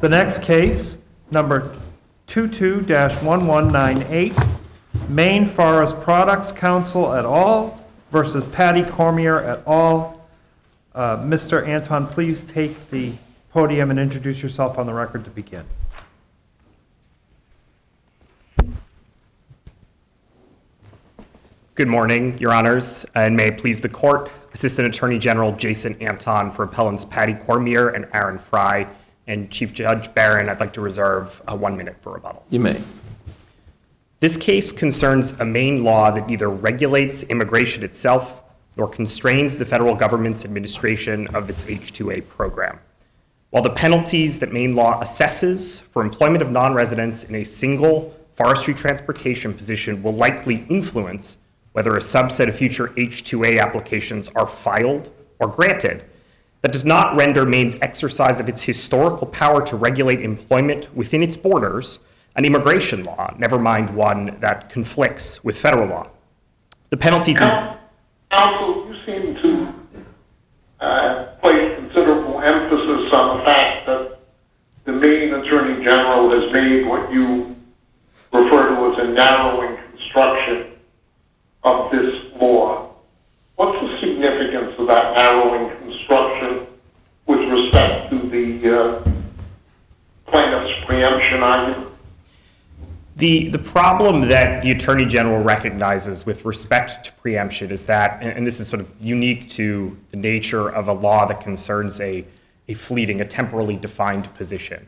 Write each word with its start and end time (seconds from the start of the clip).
The 0.00 0.08
next 0.08 0.42
case, 0.42 0.98
number 1.30 1.72
22-1198, 2.26 4.58
Maine 5.08 5.46
Forest 5.46 6.00
Products 6.02 6.50
Council 6.52 7.14
et 7.14 7.24
al. 7.24 7.80
versus 8.10 8.44
Patty 8.46 8.82
Cormier 8.84 9.38
et 9.40 9.62
al. 9.66 10.20
Uh, 10.94 11.16
Mr. 11.18 11.66
Anton, 11.66 12.06
please 12.06 12.44
take 12.44 12.90
the 12.90 13.14
podium 13.50 13.90
and 13.90 13.98
introduce 13.98 14.40
yourself 14.42 14.78
on 14.78 14.86
the 14.86 14.94
record 14.94 15.24
to 15.24 15.30
begin. 15.30 15.64
Good 21.74 21.88
morning, 21.88 22.38
Your 22.38 22.52
Honors, 22.52 23.04
and 23.16 23.36
may 23.36 23.48
it 23.48 23.58
please 23.58 23.80
the 23.80 23.88
Court, 23.88 24.30
Assistant 24.52 24.86
Attorney 24.86 25.18
General 25.18 25.50
Jason 25.56 26.00
Anton 26.00 26.52
for 26.52 26.62
appellants 26.64 27.04
Patty 27.04 27.34
Cormier 27.34 27.88
and 27.88 28.06
Aaron 28.12 28.38
Frey, 28.38 28.86
and 29.26 29.50
Chief 29.50 29.72
Judge 29.72 30.12
Barron, 30.14 30.48
I'd 30.48 30.60
like 30.60 30.72
to 30.74 30.80
reserve 30.80 31.42
uh, 31.48 31.56
one 31.56 31.76
minute 31.76 31.96
for 32.00 32.12
rebuttal. 32.12 32.44
You 32.50 32.60
may. 32.60 32.80
This 34.20 34.36
case 34.36 34.72
concerns 34.72 35.32
a 35.32 35.44
Maine 35.44 35.84
law 35.84 36.10
that 36.10 36.26
neither 36.26 36.48
regulates 36.48 37.22
immigration 37.24 37.82
itself 37.82 38.42
nor 38.76 38.88
constrains 38.88 39.58
the 39.58 39.64
federal 39.64 39.94
government's 39.94 40.44
administration 40.44 41.26
of 41.34 41.48
its 41.48 41.68
H-2A 41.68 42.28
program. 42.28 42.78
While 43.50 43.62
the 43.62 43.70
penalties 43.70 44.40
that 44.40 44.52
Maine 44.52 44.74
law 44.74 45.00
assesses 45.00 45.80
for 45.80 46.02
employment 46.02 46.42
of 46.42 46.50
non-residents 46.50 47.24
in 47.24 47.36
a 47.36 47.44
single 47.44 48.14
forestry 48.32 48.74
transportation 48.74 49.54
position 49.54 50.02
will 50.02 50.12
likely 50.12 50.66
influence 50.68 51.38
whether 51.72 51.94
a 51.94 52.00
subset 52.00 52.48
of 52.48 52.56
future 52.56 52.92
H-2A 52.96 53.60
applications 53.60 54.28
are 54.30 54.46
filed 54.46 55.12
or 55.38 55.48
granted, 55.48 56.04
that 56.64 56.72
does 56.72 56.86
not 56.86 57.14
render 57.14 57.44
Maine's 57.44 57.76
exercise 57.82 58.40
of 58.40 58.48
its 58.48 58.62
historical 58.62 59.26
power 59.26 59.60
to 59.66 59.76
regulate 59.76 60.22
employment 60.22 60.88
within 60.96 61.22
its 61.22 61.36
borders 61.36 61.98
an 62.36 62.46
immigration 62.46 63.04
law, 63.04 63.34
never 63.36 63.58
mind 63.58 63.90
one 63.90 64.34
that 64.40 64.70
conflicts 64.70 65.44
with 65.44 65.58
federal 65.58 65.86
law. 65.86 66.08
The 66.88 66.96
penalties. 66.96 67.36
Counsel, 67.36 68.88
you 68.88 68.96
seem 69.04 69.34
to 69.42 69.74
uh, 70.80 71.24
place 71.42 71.74
considerable 71.76 72.40
emphasis 72.40 73.12
on 73.12 73.36
the 73.36 73.44
fact 73.44 73.86
that 73.86 74.18
the 74.86 74.92
Maine 74.92 75.34
Attorney 75.34 75.84
General 75.84 76.30
has 76.30 76.50
made 76.50 76.86
what 76.86 77.12
you 77.12 77.54
refer 78.32 78.70
to 78.70 78.92
as 79.02 79.06
a 79.06 79.12
narrowing 79.12 79.76
construction 79.90 80.72
of 81.62 81.90
this 81.90 82.24
law. 82.40 82.90
What's 83.56 83.78
the 83.82 84.00
significance 84.00 84.74
of 84.78 84.86
that 84.86 85.14
narrowing 85.14 85.68
construction 85.76 86.33
respect 87.54 88.10
to 88.10 88.18
the 88.18 88.80
uh, 88.80 89.02
plaintiff's 90.26 90.84
preemption 90.84 91.42
argument? 91.42 91.90
The, 93.16 93.48
the 93.48 93.60
problem 93.60 94.28
that 94.28 94.62
the 94.62 94.72
Attorney 94.72 95.04
General 95.06 95.40
recognizes 95.40 96.26
with 96.26 96.44
respect 96.44 97.04
to 97.04 97.12
preemption 97.12 97.70
is 97.70 97.86
that, 97.86 98.20
and 98.20 98.36
and 98.36 98.46
this 98.46 98.58
is 98.58 98.66
sort 98.66 98.80
of 98.80 98.92
unique 99.00 99.48
to 99.50 99.96
the 100.10 100.16
nature 100.16 100.68
of 100.68 100.88
a 100.88 100.92
law 100.92 101.24
that 101.26 101.40
concerns 101.40 102.00
a, 102.00 102.24
a 102.66 102.74
fleeting, 102.74 103.20
a 103.20 103.24
temporally 103.24 103.76
defined 103.76 104.34
position, 104.34 104.84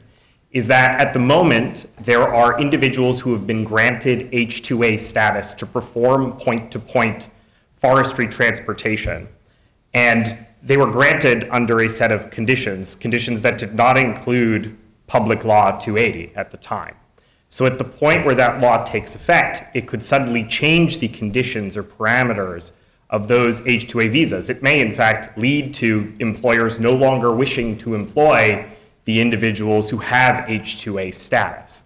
is 0.51 0.67
that 0.67 1.01
at 1.01 1.13
the 1.13 1.21
moment, 1.21 1.87
there 2.01 2.23
are 2.23 2.61
individuals 2.61 3.21
who 3.21 3.33
have 3.33 3.47
been 3.47 3.63
granted 3.63 4.29
H-2A 4.33 4.99
status 4.99 5.55
to 5.55 5.67
perform 5.67 6.33
point-to-point 6.33 7.31
forestry 7.75 8.27
transportation. 8.27 9.29
And 9.95 10.46
they 10.67 10.77
were 10.77 10.91
granted 10.91 11.49
under 11.51 11.81
a 11.81 11.89
set 11.89 12.11
of 12.11 12.31
conditions, 12.31 12.97
conditions 12.97 13.41
that 13.43 13.57
did 13.57 13.75
not 13.75 13.97
include 13.97 14.77
Public 15.07 15.45
Law 15.45 15.79
280 15.79 16.35
at 16.35 16.51
the 16.51 16.57
time. 16.57 16.97
So 17.49 17.67
at 17.67 17.79
the 17.79 17.85
point 17.85 18.27
where 18.27 18.35
that 18.35 18.61
law 18.61 18.83
takes 18.83 19.15
effect, 19.15 19.63
it 19.75 19.87
could 19.87 20.03
suddenly 20.03 20.45
change 20.45 20.99
the 20.99 21.07
conditions 21.07 21.77
or 21.77 21.85
parameters 21.85 22.73
of 23.11 23.29
those 23.29 23.65
H-2A 23.65 24.11
visas. 24.11 24.51
It 24.51 24.65
may, 24.65 24.81
in 24.81 24.93
fact, 24.93 25.39
lead 25.39 25.73
to 25.75 26.13
employers 26.19 26.81
no 26.81 26.93
longer 26.93 27.33
wishing 27.33 27.79
to 27.79 27.95
employ 27.95 28.67
the 29.05 29.21
individuals 29.21 29.89
who 29.89 29.99
have 29.99 30.51
H-2A 30.51 31.15
status. 31.15 31.85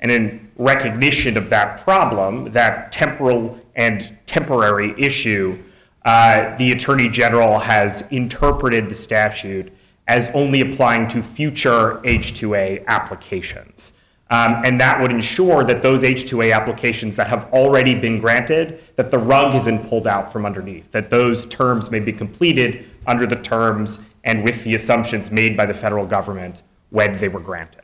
And 0.00 0.12
in 0.12 0.50
recognition 0.56 1.38
of 1.38 1.48
that 1.48 1.80
problem, 1.80 2.52
that 2.52 2.92
temporal 2.92 3.58
and 3.74 4.14
temporary 4.26 4.94
issue, 4.98 5.58
uh, 6.04 6.56
the 6.56 6.72
Attorney 6.72 7.08
General 7.08 7.58
has 7.58 8.08
interpreted 8.10 8.88
the 8.88 8.94
statute 8.94 9.72
as 10.06 10.30
only 10.34 10.60
applying 10.62 11.06
to 11.08 11.22
future 11.22 12.00
H-2A 12.04 12.86
applications. 12.86 13.92
Um, 14.30 14.62
and 14.64 14.80
that 14.80 15.00
would 15.00 15.10
ensure 15.10 15.64
that 15.64 15.82
those 15.82 16.04
H-2A 16.04 16.54
applications 16.54 17.16
that 17.16 17.28
have 17.28 17.46
already 17.52 17.94
been 17.94 18.20
granted, 18.20 18.80
that 18.96 19.10
the 19.10 19.18
rug 19.18 19.54
isn't 19.54 19.88
pulled 19.88 20.06
out 20.06 20.32
from 20.32 20.44
underneath, 20.44 20.90
that 20.92 21.08
those 21.10 21.46
terms 21.46 21.90
may 21.90 22.00
be 22.00 22.12
completed 22.12 22.84
under 23.06 23.26
the 23.26 23.36
terms 23.36 24.04
and 24.24 24.44
with 24.44 24.64
the 24.64 24.74
assumptions 24.74 25.30
made 25.30 25.56
by 25.56 25.64
the 25.64 25.72
federal 25.72 26.06
government 26.06 26.62
when 26.90 27.16
they 27.18 27.28
were 27.28 27.40
granted. 27.40 27.82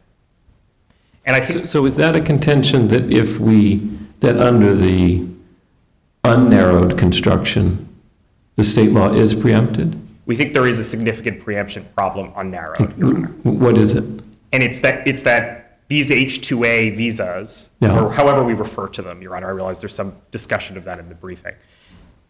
And 1.24 1.34
I 1.34 1.40
think 1.40 1.60
So- 1.60 1.66
So 1.66 1.86
is 1.86 1.96
that 1.96 2.14
a 2.14 2.20
contention 2.20 2.88
that 2.88 3.10
if 3.12 3.38
we, 3.40 3.80
that 4.20 4.38
under 4.38 4.74
the 4.74 5.24
unnarrowed 6.24 6.98
construction, 6.98 7.83
the 8.56 8.64
state 8.64 8.92
law 8.92 9.12
is 9.12 9.34
preempted? 9.34 10.00
we 10.26 10.34
think 10.34 10.54
there 10.54 10.66
is 10.66 10.78
a 10.78 10.84
significant 10.84 11.38
preemption 11.38 11.84
problem 11.94 12.32
unnarrowed. 12.34 12.88
What 13.44 13.76
is 13.76 13.94
it? 13.94 14.04
And 14.54 14.62
it's 14.62 14.80
that, 14.80 15.06
it's 15.06 15.22
that 15.24 15.80
these 15.88 16.10
H-2A 16.10 16.96
visas, 16.96 17.68
Yeah. 17.80 18.00
or 18.00 18.10
however 18.10 18.42
we 18.42 18.54
refer 18.54 18.88
to 18.88 19.02
them, 19.02 19.20
Your 19.20 19.36
Honor, 19.36 19.48
I 19.48 19.50
realize 19.50 19.80
there's 19.80 19.94
some 19.94 20.14
discussion 20.30 20.78
of 20.78 20.84
that 20.84 20.98
in 20.98 21.10
the 21.10 21.14
briefing, 21.14 21.52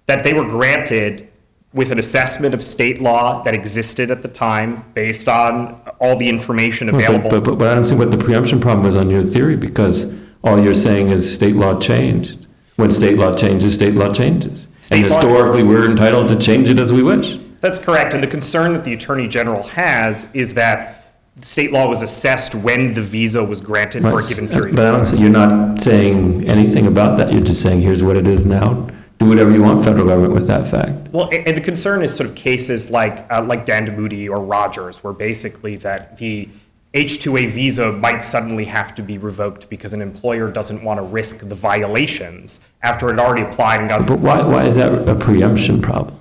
that 0.07 0.25
they 0.25 0.35
were 0.35 0.43
granted 0.43 1.29
with 1.73 1.93
an 1.93 2.01
assessment 2.01 2.53
of 2.53 2.65
state 2.65 3.01
law 3.01 3.45
that 3.45 3.55
existed 3.55 4.11
at 4.11 4.23
the 4.23 4.29
time 4.29 4.83
based 4.95 5.29
on 5.29 5.81
all 6.01 6.17
the 6.17 6.29
information 6.29 6.89
But, 6.91 6.97
available. 6.97 7.41
but, 7.41 7.59
but 7.59 7.69
I 7.69 7.77
don't 7.77 7.85
see 7.85 7.95
what 7.95 8.11
the 8.11 8.19
preemption 8.19 8.61
problem 8.61 8.87
is 8.89 8.97
on 8.97 9.09
your 9.09 9.23
theory, 9.23 9.55
because 9.55 10.13
all 10.43 10.61
you're 10.61 10.75
saying 10.75 11.11
is 11.13 11.33
state 11.33 11.55
law 11.55 11.79
changed. 11.79 12.49
When 12.75 12.91
state 12.91 13.19
law 13.19 13.37
changes, 13.37 13.75
state 13.75 13.95
law 13.95 14.13
changes. 14.13 14.64
State 14.85 14.97
And 14.97 15.05
historically, 15.07 15.63
we're 15.63 15.91
entitled 15.91 16.29
to 16.29 16.37
change 16.37 16.69
it 16.69 16.79
as 16.79 16.93
we 16.93 17.03
wish. 17.03 17.39
That's 17.63 17.79
correct. 17.79 18.13
And 18.13 18.23
the 18.23 18.27
concern 18.27 18.75
that 18.75 18.85
the 18.85 18.93
Attorney 18.93 19.27
General 19.29 19.63
has 19.63 20.29
is 20.35 20.53
that 20.55 21.07
state 21.41 21.73
law 21.73 21.89
was 21.89 22.03
assessed 22.03 22.55
when 22.55 22.93
the 22.93 23.01
visa 23.01 23.43
was 23.43 23.63
granted 23.63 24.03
for 24.03 24.21
a 24.21 24.29
given 24.29 24.47
period 24.47 24.77
But 24.77 24.95
I 24.95 24.99
of 24.99 25.09
time. 25.09 25.19
you're 25.21 25.31
not 25.31 25.81
saying 25.81 26.47
anything 26.47 26.87
about 26.87 27.17
that, 27.17 27.33
you're 27.33 27.43
just 27.43 27.63
saying, 27.63 27.81
here's 27.81 28.03
what 28.03 28.17
it 28.17 28.29
is 28.29 28.45
now. 28.45 28.87
Do 29.19 29.27
whatever 29.27 29.51
you 29.53 29.63
want, 29.63 29.83
federal 29.83 30.07
government, 30.07 30.35
with 30.35 30.47
that 30.49 30.67
fact. 30.67 30.93
Well, 31.13 31.31
and 31.33 31.57
the 31.57 31.63
concern 31.63 32.03
is 32.03 32.15
sort 32.15 32.29
of 32.29 32.37
cases 32.37 32.91
like, 32.91 33.25
uh, 33.33 33.43
like 33.43 33.65
Dandamudi 33.65 34.29
or 34.29 34.41
Rogers, 34.41 35.03
where 35.03 35.15
basically 35.15 35.77
that 35.77 36.19
the 36.19 36.51
H-2A 36.95 37.51
visa 37.51 37.91
might 37.91 38.23
suddenly 38.23 38.65
have 38.67 38.95
to 38.95 39.03
be 39.03 39.19
revoked 39.19 39.69
because 39.69 39.93
an 39.93 40.01
employer 40.01 40.49
doesn't 40.49 40.85
want 40.85 40.99
to 40.99 41.03
risk 41.03 41.49
the 41.49 41.55
violations 41.55 42.61
after 42.83 43.11
it 43.11 43.19
already 43.19 43.43
applied 43.43 43.81
and 43.81 43.89
got 43.89 44.03
the 44.03 44.07
But 44.07 44.21
why, 44.21 44.41
why 44.49 44.65
is 44.65 44.77
that 44.77 45.09
a 45.09 45.15
preemption 45.17 45.83
problem? 45.83 46.17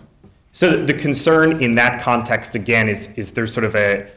So 0.52 0.84
the 0.84 0.94
concern 0.94 1.62
in 1.62 1.74
that 1.76 2.02
context, 2.02 2.56
again, 2.56 2.90
is, 2.90 3.14
is 3.14 3.32
there's 3.32 3.54
sort 3.54 3.66
of 3.66 3.76
a, 3.76 4.10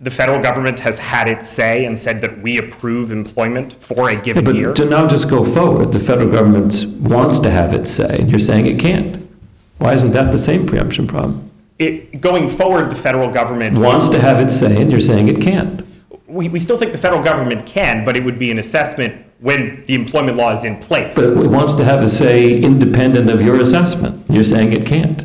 the 0.00 0.10
federal 0.10 0.42
government 0.42 0.80
has 0.80 0.98
had 0.98 1.28
its 1.28 1.48
say 1.48 1.84
and 1.84 1.96
said 1.96 2.20
that 2.22 2.42
we 2.42 2.58
approve 2.58 3.12
employment 3.12 3.72
for 3.72 4.10
a 4.10 4.16
given 4.16 4.52
year. 4.54 4.68
But 4.68 4.76
to 4.76 4.86
now 4.86 5.06
just 5.06 5.30
go 5.30 5.44
forward, 5.44 5.92
the 5.92 6.00
federal 6.00 6.30
government 6.30 6.86
wants 7.00 7.38
to 7.40 7.50
have 7.50 7.72
its 7.72 7.88
say, 7.90 8.18
and 8.18 8.30
you're 8.30 8.40
saying 8.40 8.66
it 8.66 8.80
can't. 8.80 9.28
Why 9.78 9.94
isn't 9.94 10.10
that 10.12 10.32
the 10.32 10.38
same 10.38 10.66
preemption 10.66 11.06
problem? 11.06 11.50
It, 11.78 12.20
going 12.20 12.48
forward, 12.48 12.90
the 12.90 12.94
federal 12.96 13.30
government. 13.30 13.78
Wants 13.78 14.08
to 14.10 14.20
have 14.20 14.40
its 14.40 14.58
say, 14.58 14.80
and 14.80 14.90
you're 14.90 15.00
saying 15.00 15.28
it 15.28 15.40
can't. 15.40 15.86
We, 16.30 16.48
we 16.48 16.58
still 16.58 16.76
think 16.76 16.92
the 16.92 16.98
federal 16.98 17.22
government 17.22 17.66
can, 17.66 18.04
but 18.04 18.16
it 18.16 18.24
would 18.24 18.38
be 18.38 18.50
an 18.50 18.58
assessment 18.58 19.24
when 19.40 19.84
the 19.86 19.94
employment 19.94 20.36
law 20.36 20.52
is 20.52 20.64
in 20.64 20.76
place. 20.76 21.16
But 21.16 21.44
it 21.44 21.48
wants 21.48 21.74
to 21.76 21.84
have 21.84 22.02
a 22.02 22.08
say 22.08 22.60
independent 22.60 23.30
of 23.30 23.42
your 23.42 23.60
assessment. 23.60 24.24
You're 24.30 24.44
saying 24.44 24.72
it 24.72 24.86
can't. 24.86 25.24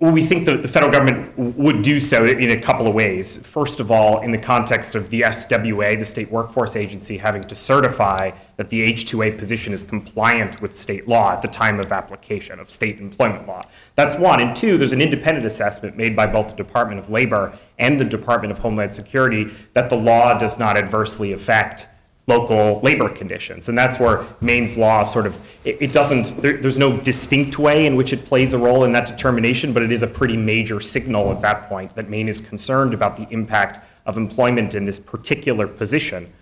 Well, 0.00 0.10
we 0.12 0.24
think 0.24 0.44
that 0.46 0.60
the 0.60 0.68
federal 0.68 0.90
government 0.90 1.38
would 1.38 1.82
do 1.82 2.00
so 2.00 2.26
in 2.26 2.50
a 2.50 2.60
couple 2.60 2.88
of 2.88 2.94
ways. 2.94 3.36
First 3.46 3.78
of 3.78 3.92
all, 3.92 4.20
in 4.22 4.32
the 4.32 4.38
context 4.38 4.96
of 4.96 5.08
the 5.08 5.20
SWA, 5.20 5.96
the 5.96 6.04
State 6.04 6.32
Workforce 6.32 6.74
Agency, 6.74 7.16
having 7.16 7.42
to 7.44 7.54
certify 7.54 8.32
that 8.56 8.70
the 8.70 8.82
H-2A 8.82 9.38
position 9.38 9.72
is 9.72 9.84
compliant 9.84 10.60
with 10.60 10.76
state 10.76 11.06
law 11.06 11.32
at 11.32 11.42
the 11.42 11.48
time 11.48 11.78
of 11.78 11.92
application 11.92 12.58
of 12.58 12.70
state 12.70 12.98
employment 12.98 13.46
law. 13.46 13.62
That's 13.94 14.18
one. 14.18 14.40
And 14.40 14.54
two, 14.54 14.76
there's 14.76 14.92
an 14.92 15.00
independent 15.00 15.46
assessment 15.46 15.96
made 15.96 16.16
by 16.16 16.26
both 16.26 16.50
the 16.50 16.56
Department 16.56 16.98
of 16.98 17.08
Labor 17.08 17.56
and 17.78 17.98
the 17.98 18.04
Department 18.04 18.50
of 18.50 18.58
Homeland 18.58 18.92
Security 18.92 19.52
that 19.74 19.90
the 19.90 19.96
law 19.96 20.36
does 20.36 20.58
not 20.58 20.76
adversely 20.76 21.32
affect 21.32 21.88
local 22.26 22.80
labor 22.80 23.08
conditions. 23.08 23.68
And 23.68 23.76
that's 23.76 24.00
where 24.00 24.24
Maine's 24.40 24.76
law 24.76 25.04
sort 25.04 25.26
of, 25.26 25.38
it, 25.64 25.76
it 25.80 25.92
doesn't, 25.92 26.40
there, 26.40 26.56
there's 26.56 26.78
no 26.78 26.96
distinct 26.98 27.58
way 27.58 27.84
in 27.84 27.96
which 27.96 28.12
it 28.12 28.24
plays 28.24 28.54
a 28.54 28.58
role 28.58 28.84
in 28.84 28.92
that 28.92 29.06
determination, 29.06 29.72
but 29.72 29.82
it 29.82 29.92
is 29.92 30.02
a 30.02 30.06
pretty 30.06 30.36
major 30.36 30.80
signal 30.80 31.30
at 31.32 31.42
that 31.42 31.68
point 31.68 31.94
that 31.96 32.08
Maine 32.08 32.28
is 32.28 32.40
concerned 32.40 32.94
about 32.94 33.16
the 33.16 33.28
impact 33.30 33.78
of 34.06 34.16
employment 34.16 34.74
in 34.74 34.84
this 34.86 34.98
particular 34.98 35.66
position 35.66 36.32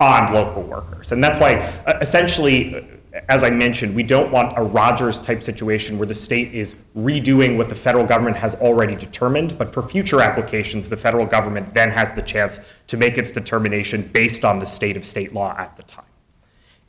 on 0.00 0.32
local 0.32 0.62
workers. 0.62 1.12
And 1.12 1.22
that's 1.22 1.38
why, 1.38 1.56
uh, 1.86 1.98
essentially, 2.00 2.76
uh, 2.76 2.82
as 3.28 3.42
I 3.42 3.50
mentioned, 3.50 3.94
we 3.94 4.02
don't 4.02 4.30
want 4.30 4.56
a 4.56 4.62
Rogers 4.62 5.20
type 5.20 5.42
situation 5.42 5.98
where 5.98 6.06
the 6.06 6.14
state 6.14 6.54
is 6.54 6.76
redoing 6.96 7.56
what 7.56 7.68
the 7.68 7.74
federal 7.74 8.06
government 8.06 8.36
has 8.36 8.54
already 8.56 8.94
determined, 8.94 9.56
but 9.56 9.72
for 9.72 9.82
future 9.82 10.20
applications, 10.20 10.88
the 10.88 10.96
federal 10.96 11.26
government 11.26 11.72
then 11.74 11.90
has 11.90 12.12
the 12.12 12.22
chance 12.22 12.60
to 12.86 12.96
make 12.96 13.16
its 13.16 13.32
determination 13.32 14.02
based 14.12 14.44
on 14.44 14.58
the 14.58 14.66
state 14.66 14.96
of 14.96 15.04
state 15.04 15.32
law 15.32 15.54
at 15.58 15.76
the 15.76 15.82
time. 15.84 16.04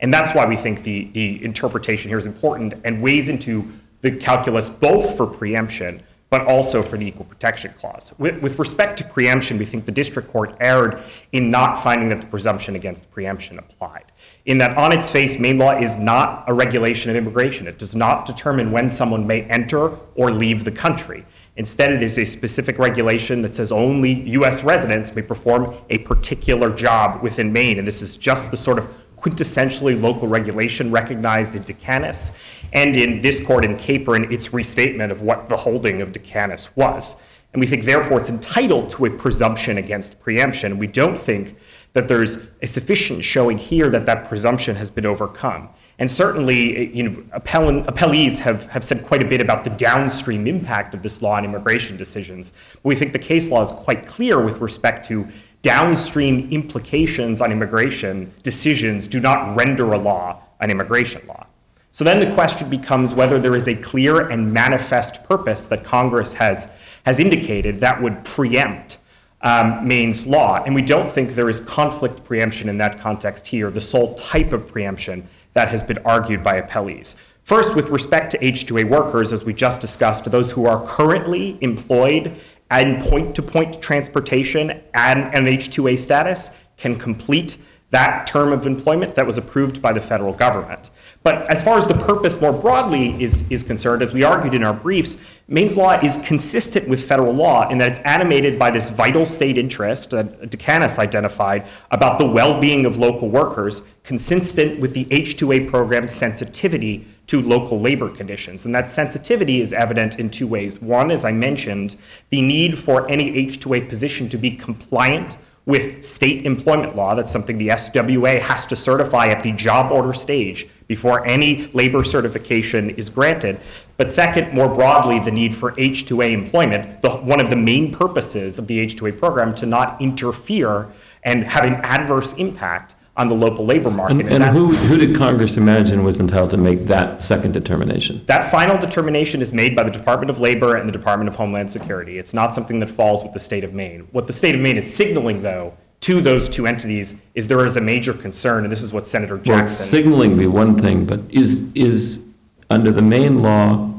And 0.00 0.12
that's 0.12 0.34
why 0.34 0.46
we 0.46 0.56
think 0.56 0.82
the, 0.82 1.04
the 1.12 1.42
interpretation 1.44 2.08
here 2.08 2.18
is 2.18 2.26
important 2.26 2.74
and 2.84 3.02
weighs 3.02 3.28
into 3.28 3.70
the 4.00 4.10
calculus 4.10 4.70
both 4.70 5.16
for 5.16 5.26
preemption, 5.26 6.02
but 6.30 6.46
also 6.46 6.82
for 6.82 6.96
the 6.96 7.06
Equal 7.06 7.26
Protection 7.26 7.72
Clause. 7.78 8.14
With, 8.18 8.40
with 8.40 8.58
respect 8.58 8.98
to 8.98 9.04
preemption, 9.04 9.58
we 9.58 9.66
think 9.66 9.84
the 9.84 9.92
district 9.92 10.30
court 10.30 10.56
erred 10.60 11.02
in 11.32 11.50
not 11.50 11.82
finding 11.82 12.08
that 12.10 12.20
the 12.20 12.26
presumption 12.26 12.76
against 12.76 13.10
preemption 13.10 13.58
applied. 13.58 14.04
In 14.46 14.58
that, 14.58 14.76
on 14.76 14.92
its 14.92 15.10
face, 15.10 15.38
Maine 15.38 15.58
law 15.58 15.72
is 15.72 15.98
not 15.98 16.44
a 16.48 16.54
regulation 16.54 17.10
of 17.10 17.16
immigration. 17.16 17.66
It 17.66 17.78
does 17.78 17.94
not 17.94 18.24
determine 18.24 18.72
when 18.72 18.88
someone 18.88 19.26
may 19.26 19.42
enter 19.42 19.98
or 20.14 20.30
leave 20.30 20.64
the 20.64 20.72
country. 20.72 21.26
Instead, 21.56 21.92
it 21.92 22.02
is 22.02 22.16
a 22.16 22.24
specific 22.24 22.78
regulation 22.78 23.42
that 23.42 23.54
says 23.54 23.70
only 23.70 24.12
U.S. 24.30 24.64
residents 24.64 25.14
may 25.14 25.20
perform 25.20 25.74
a 25.90 25.98
particular 25.98 26.74
job 26.74 27.22
within 27.22 27.52
Maine. 27.52 27.78
And 27.78 27.86
this 27.86 28.00
is 28.00 28.16
just 28.16 28.50
the 28.50 28.56
sort 28.56 28.78
of 28.78 28.88
quintessentially 29.16 30.00
local 30.00 30.26
regulation 30.26 30.90
recognized 30.90 31.54
in 31.54 31.62
De 31.62 31.74
Canas 31.74 32.38
and 32.72 32.96
in 32.96 33.20
this 33.20 33.44
court 33.44 33.66
in 33.66 33.76
Capron, 33.76 34.32
its 34.32 34.54
restatement 34.54 35.12
of 35.12 35.20
what 35.20 35.48
the 35.48 35.56
holding 35.58 36.00
of 36.00 36.12
De 36.12 36.18
Canas 36.18 36.74
was. 36.74 37.16
And 37.52 37.60
we 37.60 37.66
think, 37.66 37.84
therefore, 37.84 38.20
it's 38.20 38.30
entitled 38.30 38.90
to 38.90 39.04
a 39.06 39.10
presumption 39.10 39.76
against 39.76 40.20
preemption. 40.20 40.78
We 40.78 40.86
don't 40.86 41.18
think 41.18 41.56
that 41.92 42.08
there's 42.08 42.46
a 42.62 42.66
sufficient 42.66 43.24
showing 43.24 43.58
here 43.58 43.90
that 43.90 44.06
that 44.06 44.28
presumption 44.28 44.76
has 44.76 44.90
been 44.90 45.06
overcome. 45.06 45.68
And 45.98 46.10
certainly, 46.10 46.76
eh, 46.76 46.90
you 46.94 47.08
know, 47.08 47.22
appellant, 47.32 47.86
appellees 47.86 48.38
have, 48.40 48.66
have 48.66 48.84
said 48.84 49.04
quite 49.04 49.22
a 49.22 49.26
bit 49.26 49.40
about 49.40 49.64
the 49.64 49.70
downstream 49.70 50.46
impact 50.46 50.94
of 50.94 51.02
this 51.02 51.20
law 51.20 51.36
on 51.36 51.44
immigration 51.44 51.96
decisions. 51.96 52.52
But 52.74 52.84
we 52.84 52.94
think 52.94 53.12
the 53.12 53.18
case 53.18 53.50
law 53.50 53.60
is 53.60 53.72
quite 53.72 54.06
clear 54.06 54.40
with 54.40 54.60
respect 54.60 55.06
to 55.08 55.28
downstream 55.62 56.48
implications 56.50 57.40
on 57.40 57.52
immigration 57.52 58.32
decisions 58.42 59.06
do 59.06 59.20
not 59.20 59.54
render 59.56 59.92
a 59.92 59.98
law 59.98 60.42
an 60.60 60.70
immigration 60.70 61.26
law. 61.26 61.46
So 61.92 62.04
then 62.04 62.20
the 62.20 62.32
question 62.34 62.70
becomes 62.70 63.14
whether 63.14 63.40
there 63.40 63.56
is 63.56 63.66
a 63.66 63.74
clear 63.74 64.28
and 64.28 64.52
manifest 64.52 65.24
purpose 65.24 65.66
that 65.68 65.84
Congress 65.84 66.34
has, 66.34 66.70
has 67.04 67.18
indicated 67.18 67.80
that 67.80 68.00
would 68.00 68.24
preempt 68.24 68.98
um, 69.42 69.88
law. 70.26 70.62
And 70.64 70.74
we 70.74 70.82
don't 70.82 71.10
think 71.10 71.30
there 71.30 71.48
is 71.48 71.60
conflict 71.60 72.24
preemption 72.24 72.68
in 72.68 72.78
that 72.78 72.98
context 72.98 73.46
here, 73.46 73.70
the 73.70 73.80
sole 73.80 74.14
type 74.14 74.52
of 74.52 74.66
preemption 74.66 75.28
that 75.52 75.68
has 75.68 75.82
been 75.82 75.98
argued 75.98 76.42
by 76.42 76.60
appellees. 76.60 77.16
First, 77.42 77.74
with 77.74 77.88
respect 77.88 78.30
to 78.32 78.38
H2A 78.38 78.88
workers, 78.88 79.32
as 79.32 79.44
we 79.44 79.52
just 79.52 79.80
discussed, 79.80 80.30
those 80.30 80.52
who 80.52 80.66
are 80.66 80.86
currently 80.86 81.58
employed 81.60 82.38
and 82.70 83.02
point 83.02 83.34
to 83.34 83.42
point 83.42 83.82
transportation 83.82 84.70
and 84.94 85.34
an 85.34 85.46
H2A 85.46 85.98
status 85.98 86.56
can 86.76 86.96
complete 86.96 87.56
that 87.90 88.26
term 88.26 88.52
of 88.52 88.66
employment 88.66 89.16
that 89.16 89.26
was 89.26 89.36
approved 89.36 89.82
by 89.82 89.92
the 89.92 90.00
federal 90.00 90.32
government. 90.32 90.90
But 91.22 91.50
as 91.50 91.62
far 91.62 91.76
as 91.76 91.86
the 91.86 91.94
purpose 91.94 92.40
more 92.40 92.52
broadly 92.52 93.20
is, 93.20 93.50
is 93.50 93.64
concerned, 93.64 94.00
as 94.00 94.14
we 94.14 94.22
argued 94.22 94.54
in 94.54 94.62
our 94.62 94.72
briefs, 94.72 95.20
Maine's 95.52 95.76
law 95.76 95.98
is 96.00 96.22
consistent 96.24 96.88
with 96.88 97.04
federal 97.04 97.32
law 97.32 97.68
in 97.70 97.78
that 97.78 97.88
it's 97.88 97.98
animated 98.00 98.56
by 98.56 98.70
this 98.70 98.88
vital 98.88 99.26
state 99.26 99.58
interest 99.58 100.10
that 100.10 100.48
De 100.48 100.56
Canas 100.56 100.96
identified 100.96 101.66
about 101.90 102.18
the 102.18 102.24
well 102.24 102.60
being 102.60 102.86
of 102.86 102.98
local 102.98 103.28
workers, 103.28 103.82
consistent 104.04 104.78
with 104.78 104.94
the 104.94 105.06
H2A 105.06 105.68
program's 105.68 106.12
sensitivity 106.12 107.04
to 107.26 107.42
local 107.42 107.80
labor 107.80 108.08
conditions. 108.08 108.64
And 108.64 108.72
that 108.76 108.88
sensitivity 108.88 109.60
is 109.60 109.72
evident 109.72 110.20
in 110.20 110.30
two 110.30 110.46
ways. 110.46 110.80
One, 110.80 111.10
as 111.10 111.24
I 111.24 111.32
mentioned, 111.32 111.96
the 112.28 112.42
need 112.42 112.78
for 112.78 113.10
any 113.10 113.44
H2A 113.48 113.88
position 113.88 114.28
to 114.28 114.38
be 114.38 114.52
compliant 114.52 115.38
with 115.66 116.04
state 116.04 116.42
employment 116.42 116.96
law. 116.96 117.14
That's 117.14 117.30
something 117.30 117.58
the 117.58 117.68
SWA 117.68 118.40
has 118.40 118.66
to 118.66 118.76
certify 118.76 119.28
at 119.28 119.42
the 119.42 119.52
job 119.52 119.92
order 119.92 120.12
stage 120.12 120.68
before 120.86 121.24
any 121.26 121.68
labor 121.68 122.02
certification 122.02 122.90
is 122.90 123.10
granted. 123.10 123.60
But 124.00 124.10
second, 124.10 124.54
more 124.54 124.66
broadly, 124.66 125.18
the 125.18 125.30
need 125.30 125.54
for 125.54 125.72
H2A 125.72 126.32
employment, 126.32 127.02
the, 127.02 127.10
one 127.10 127.38
of 127.38 127.50
the 127.50 127.56
main 127.56 127.92
purposes 127.92 128.58
of 128.58 128.66
the 128.66 128.82
H2A 128.82 129.18
program 129.18 129.54
to 129.56 129.66
not 129.66 130.00
interfere 130.00 130.90
and 131.22 131.44
have 131.44 131.64
an 131.64 131.74
adverse 131.74 132.32
impact 132.38 132.94
on 133.18 133.28
the 133.28 133.34
local 133.34 133.66
labor 133.66 133.90
market. 133.90 134.20
And, 134.20 134.28
and 134.30 134.42
that's- 134.42 134.56
who, 134.56 134.68
who 134.74 134.96
did 134.96 135.14
Congress 135.14 135.58
imagine 135.58 136.02
was 136.02 136.18
entitled 136.18 136.48
to 136.52 136.56
make 136.56 136.86
that 136.86 137.20
second 137.20 137.52
determination? 137.52 138.22
That 138.24 138.50
final 138.50 138.78
determination 138.78 139.42
is 139.42 139.52
made 139.52 139.76
by 139.76 139.82
the 139.82 139.90
Department 139.90 140.30
of 140.30 140.40
Labor 140.40 140.76
and 140.76 140.88
the 140.88 140.92
Department 140.92 141.28
of 141.28 141.36
Homeland 141.36 141.70
Security. 141.70 142.16
It's 142.18 142.32
not 142.32 142.54
something 142.54 142.80
that 142.80 142.88
falls 142.88 143.22
with 143.22 143.34
the 143.34 143.38
state 143.38 143.64
of 143.64 143.74
Maine. 143.74 144.08
What 144.12 144.26
the 144.26 144.32
state 144.32 144.54
of 144.54 144.62
Maine 144.62 144.78
is 144.78 144.90
signaling, 144.90 145.42
though, 145.42 145.74
to 146.00 146.22
those 146.22 146.48
two 146.48 146.66
entities 146.66 147.20
is 147.34 147.48
there 147.48 147.66
is 147.66 147.76
a 147.76 147.82
major 147.82 148.14
concern, 148.14 148.62
and 148.62 148.72
this 148.72 148.82
is 148.82 148.94
what 148.94 149.06
Senator 149.06 149.34
Well, 149.34 149.44
Jackson. 149.44 149.86
signaling 149.86 150.38
be 150.38 150.46
one 150.46 150.80
thing, 150.80 151.04
but 151.04 151.20
is, 151.28 151.70
is, 151.74 152.24
under 152.70 152.90
the 152.92 153.02
Maine 153.02 153.42
law, 153.42 153.89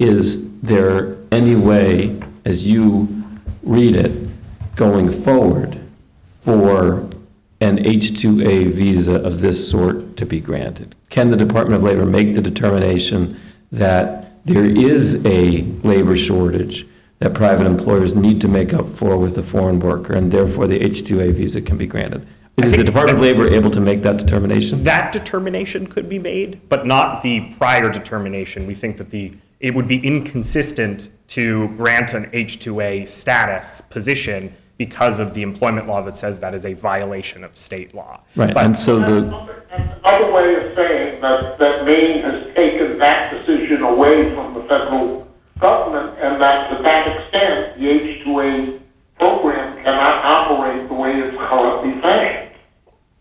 is 0.00 0.50
there 0.60 1.16
any 1.30 1.54
way, 1.54 2.20
as 2.44 2.66
you 2.66 3.06
read 3.62 3.94
it, 3.94 4.10
going 4.74 5.12
forward 5.12 5.78
for 6.40 7.08
an 7.60 7.78
H-2A 7.86 8.70
visa 8.70 9.16
of 9.16 9.42
this 9.42 9.70
sort 9.70 10.16
to 10.16 10.24
be 10.24 10.40
granted? 10.40 10.96
Can 11.10 11.30
the 11.30 11.36
Department 11.36 11.76
of 11.76 11.82
Labor 11.82 12.06
make 12.06 12.34
the 12.34 12.40
determination 12.40 13.38
that 13.70 14.44
there 14.46 14.64
is 14.64 15.24
a 15.26 15.62
labor 15.84 16.16
shortage 16.16 16.86
that 17.18 17.34
private 17.34 17.66
employers 17.66 18.16
need 18.16 18.40
to 18.40 18.48
make 18.48 18.72
up 18.72 18.88
for 18.88 19.18
with 19.18 19.36
a 19.36 19.42
foreign 19.42 19.78
worker, 19.78 20.14
and 20.14 20.32
therefore 20.32 20.66
the 20.66 20.80
H-2A 20.82 21.32
visa 21.32 21.60
can 21.60 21.76
be 21.76 21.86
granted? 21.86 22.26
Is 22.56 22.76
the 22.76 22.84
Department 22.84 23.18
of 23.18 23.22
Labor 23.22 23.48
able 23.48 23.70
to 23.70 23.80
make 23.80 24.02
that 24.02 24.16
determination? 24.16 24.82
That 24.82 25.12
determination 25.12 25.86
could 25.86 26.08
be 26.08 26.18
made, 26.18 26.60
but 26.70 26.86
not 26.86 27.22
the 27.22 27.52
prior 27.58 27.90
determination. 27.90 28.66
We 28.66 28.74
think 28.74 28.96
that 28.96 29.10
the, 29.10 29.32
it 29.60 29.74
would 29.74 29.86
be 29.86 30.04
inconsistent 30.04 31.10
to 31.28 31.68
grant 31.76 32.14
an 32.14 32.28
H-2A 32.32 33.06
status 33.06 33.80
position 33.82 34.54
because 34.78 35.20
of 35.20 35.34
the 35.34 35.42
employment 35.42 35.86
law 35.86 36.00
that 36.00 36.16
says 36.16 36.40
that 36.40 36.54
is 36.54 36.64
a 36.64 36.72
violation 36.72 37.44
of 37.44 37.56
state 37.56 37.94
law. 37.94 38.20
Right, 38.34 38.54
But- 38.54 38.64
and 38.64 38.76
so 38.76 38.98
the, 38.98 39.20
That's 39.68 39.98
another 40.02 40.32
way 40.32 40.54
of 40.54 40.74
saying 40.74 41.20
that, 41.20 41.58
that 41.58 41.84
Maine 41.84 42.22
has 42.22 42.54
taken 42.54 42.98
that 42.98 43.30
decision 43.32 43.82
away 43.82 44.34
from 44.34 44.54
the 44.54 44.62
federal 44.62 45.28
government, 45.58 46.18
and 46.20 46.40
that 46.40 46.70
to 46.74 46.82
that 46.82 47.06
extent, 47.06 47.78
the 47.78 47.88
H-2A 47.90 48.80
program 49.18 49.76
cannot 49.84 50.24
operate 50.24 50.88
the 50.88 50.94
way 50.94 51.20
it's 51.20 51.36
currently 51.36 52.00
fashioned. 52.00 52.49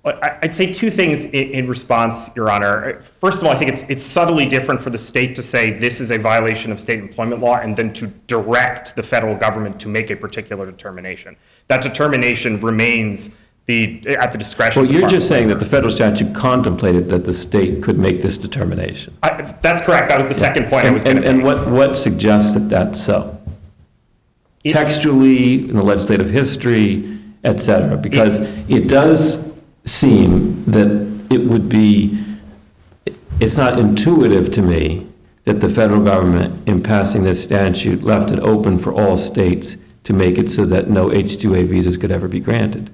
I- 0.06 0.38
I'd 0.44 0.53
say 0.53 0.72
two 0.72 0.89
things 0.89 1.25
in, 1.25 1.68
response, 1.68 2.29
Your 2.36 2.50
Honor. 2.50 3.00
First 3.01 3.39
of 3.41 3.46
all, 3.48 3.51
I 3.53 3.58
think 3.58 3.70
it's, 3.70 3.84
it's 3.89 4.03
subtly 4.03 4.46
different 4.46 4.82
for 4.82 4.89
the 4.89 4.98
state 4.98 5.36
to 5.36 5.44
say 5.44 5.72
this 5.72 6.00
is 6.00 6.10
a 6.12 6.18
violation 6.18 6.72
of 6.72 6.79
state 6.79 7.00
employment 7.00 7.41
law 7.41 7.58
and 7.58 7.75
then 7.75 7.91
to 7.94 8.08
direct 8.27 8.96
the 8.96 9.03
federal 9.03 9.36
government 9.36 9.79
to 9.82 9.89
make 9.89 10.10
a 10.10 10.15
particular 10.15 10.65
determination. 10.65 11.36
That 11.68 11.82
determination 11.82 12.62
remains 12.62 13.36
the, 13.65 14.01
at 14.18 14.32
the 14.32 14.38
discretion. 14.38 14.82
well, 14.82 14.89
of 14.89 14.94
the 14.96 15.00
you're 15.01 15.10
just 15.10 15.27
saying 15.27 15.50
that 15.50 15.60
the 15.60 15.65
federal 15.65 15.91
statute 15.91 16.34
contemplated 16.34 17.10
that 17.10 17.25
the 17.25 17.34
state 17.34 17.84
could 17.84 18.00
make 18.00 18.22
this 18.22 18.38
determination. 18.38 19.15
I- 19.22 19.41
That's 19.62 19.82
correct. 19.82 20.08
That 20.08 20.18
was 20.18 20.27
the 20.27 20.34
second 20.34 20.70
point 20.70 20.86
I 20.86 20.88
And, 20.88 20.94
was 20.94 21.03
going 21.03 21.18
and 21.18 21.24
to 21.25 21.29
and 21.29 21.38
make. 21.39 21.46
what, 21.46 21.68
what 21.68 21.98
suggests 21.98 22.53
that 22.53 22.70
that's 22.70 23.00
so? 23.00 23.38
It- 24.63 24.72
Textually, 24.72 25.70
in 25.70 25.75
the 25.75 25.84
legislative 25.84 26.29
history, 26.29 27.20
et 27.44 27.60
cetera, 27.60 27.96
because 27.98 28.39
it 28.70 28.88
does 28.88 29.49
seem 29.89 30.63
that 30.65 30.88
it 31.31 31.46
would 31.46 31.67
be, 31.67 32.24
it's 33.39 33.58
not 33.58 33.79
intuitive 33.79 34.51
to 34.51 34.62
me 34.62 35.08
that 35.46 35.62
the 35.62 35.69
federal 35.69 36.03
government, 36.03 36.67
in 36.67 36.81
passing 36.84 37.24
this 37.24 37.43
statute, 37.43 38.03
left 38.03 38.31
it 38.31 38.39
open 38.39 38.77
for 38.77 38.93
all 38.93 39.17
states 39.17 39.77
to 40.03 40.13
make 40.13 40.38
it 40.38 40.50
so 40.50 40.65
that 40.65 40.89
no 40.89 41.12
H-2A 41.12 41.65
visas 41.65 41.98
could 41.98 42.12
ever 42.12 42.27
be 42.27 42.39
granted. 42.39 42.89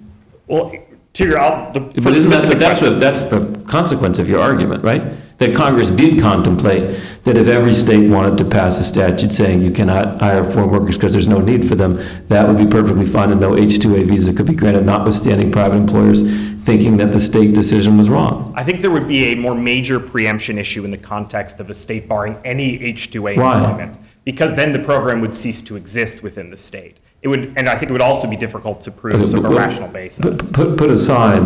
Well, 0.48 0.72
to 1.14 1.26
your, 1.26 1.40
I'll- 1.40 1.72
the. 1.74 1.82
for 1.82 1.88
But 1.96 2.04
the 2.04 2.16
isn't 2.16 2.32
that, 2.32 2.38
specific 2.42 2.50
but 2.50 2.60
that's 2.60 2.78
question- 2.80 2.94
the, 2.94 3.00
that's 3.00 3.24
the 3.24 3.64
consequence 3.70 4.20
of 4.20 4.30
your 4.30 4.40
argument, 4.42 4.84
right? 4.84 5.04
That 5.40 5.54
Congress 5.54 5.92
did 5.92 6.22
contemplate 6.22 6.98
that 7.26 7.38
if 7.38 7.48
every 7.48 7.74
state 7.74 8.08
wanted 8.08 8.38
to 8.38 8.46
pass 8.46 8.80
a 8.80 8.84
statute 8.84 9.34
saying 9.34 9.62
you 9.62 9.72
cannot 9.72 10.20
hire 10.22 10.44
foreign 10.44 10.70
workers 10.70 10.96
because 10.96 11.12
there's 11.12 11.28
no 11.28 11.40
need 11.40 11.68
for 11.68 11.74
them, 11.74 12.00
that 12.28 12.48
would 12.48 12.58
be 12.58 12.68
perfectly 12.68 13.06
fine 13.06 13.32
and 13.32 13.42
no 13.42 13.58
H-2A 13.58 14.06
visa 14.06 14.32
could 14.32 14.46
be 14.46 14.54
granted, 14.54 14.86
notwithstanding 14.86 15.52
private 15.52 15.76
employers 15.76 16.22
thinking 16.64 16.98
that 16.98 17.12
the 17.12 17.20
state 17.20 17.54
decision 17.54 17.98
was 17.98 18.10
wrong. 18.10 18.54
I 18.56 18.64
think 18.64 18.82
there 18.82 18.92
would 18.92 19.08
be 19.08 19.34
a 19.34 19.36
more 19.36 19.56
major 19.56 20.00
preemption 20.00 20.58
issue 20.60 20.86
in 20.86 20.92
the 20.92 20.98
context 20.98 21.60
of 21.60 21.70
a 21.70 21.74
state 21.74 22.08
barring 22.08 22.38
any 22.46 22.82
H-2A 22.82 23.38
Why? 23.38 23.58
employment. 23.58 23.98
Because 24.24 24.56
then 24.56 24.72
the 24.72 24.80
program 24.80 25.22
would 25.22 25.34
cease 25.34 25.62
to 25.64 25.76
exist 25.76 26.24
within 26.24 26.52
the 26.52 26.58
state. 26.58 27.02
It 27.24 27.28
would, 27.28 27.54
and 27.56 27.68
I 27.68 27.76
think 27.76 27.90
it 27.90 27.94
would 27.94 28.02
also 28.02 28.28
be 28.30 28.36
difficult 28.36 28.82
to 28.82 28.92
prove 28.92 29.28
sort 29.28 29.46
of 29.46 29.52
a 29.52 29.56
rational 29.56 29.88
basis. 29.88 30.24
Put, 30.24 30.54
put- 30.54 30.78
put 30.78 30.92
aside 30.92 31.42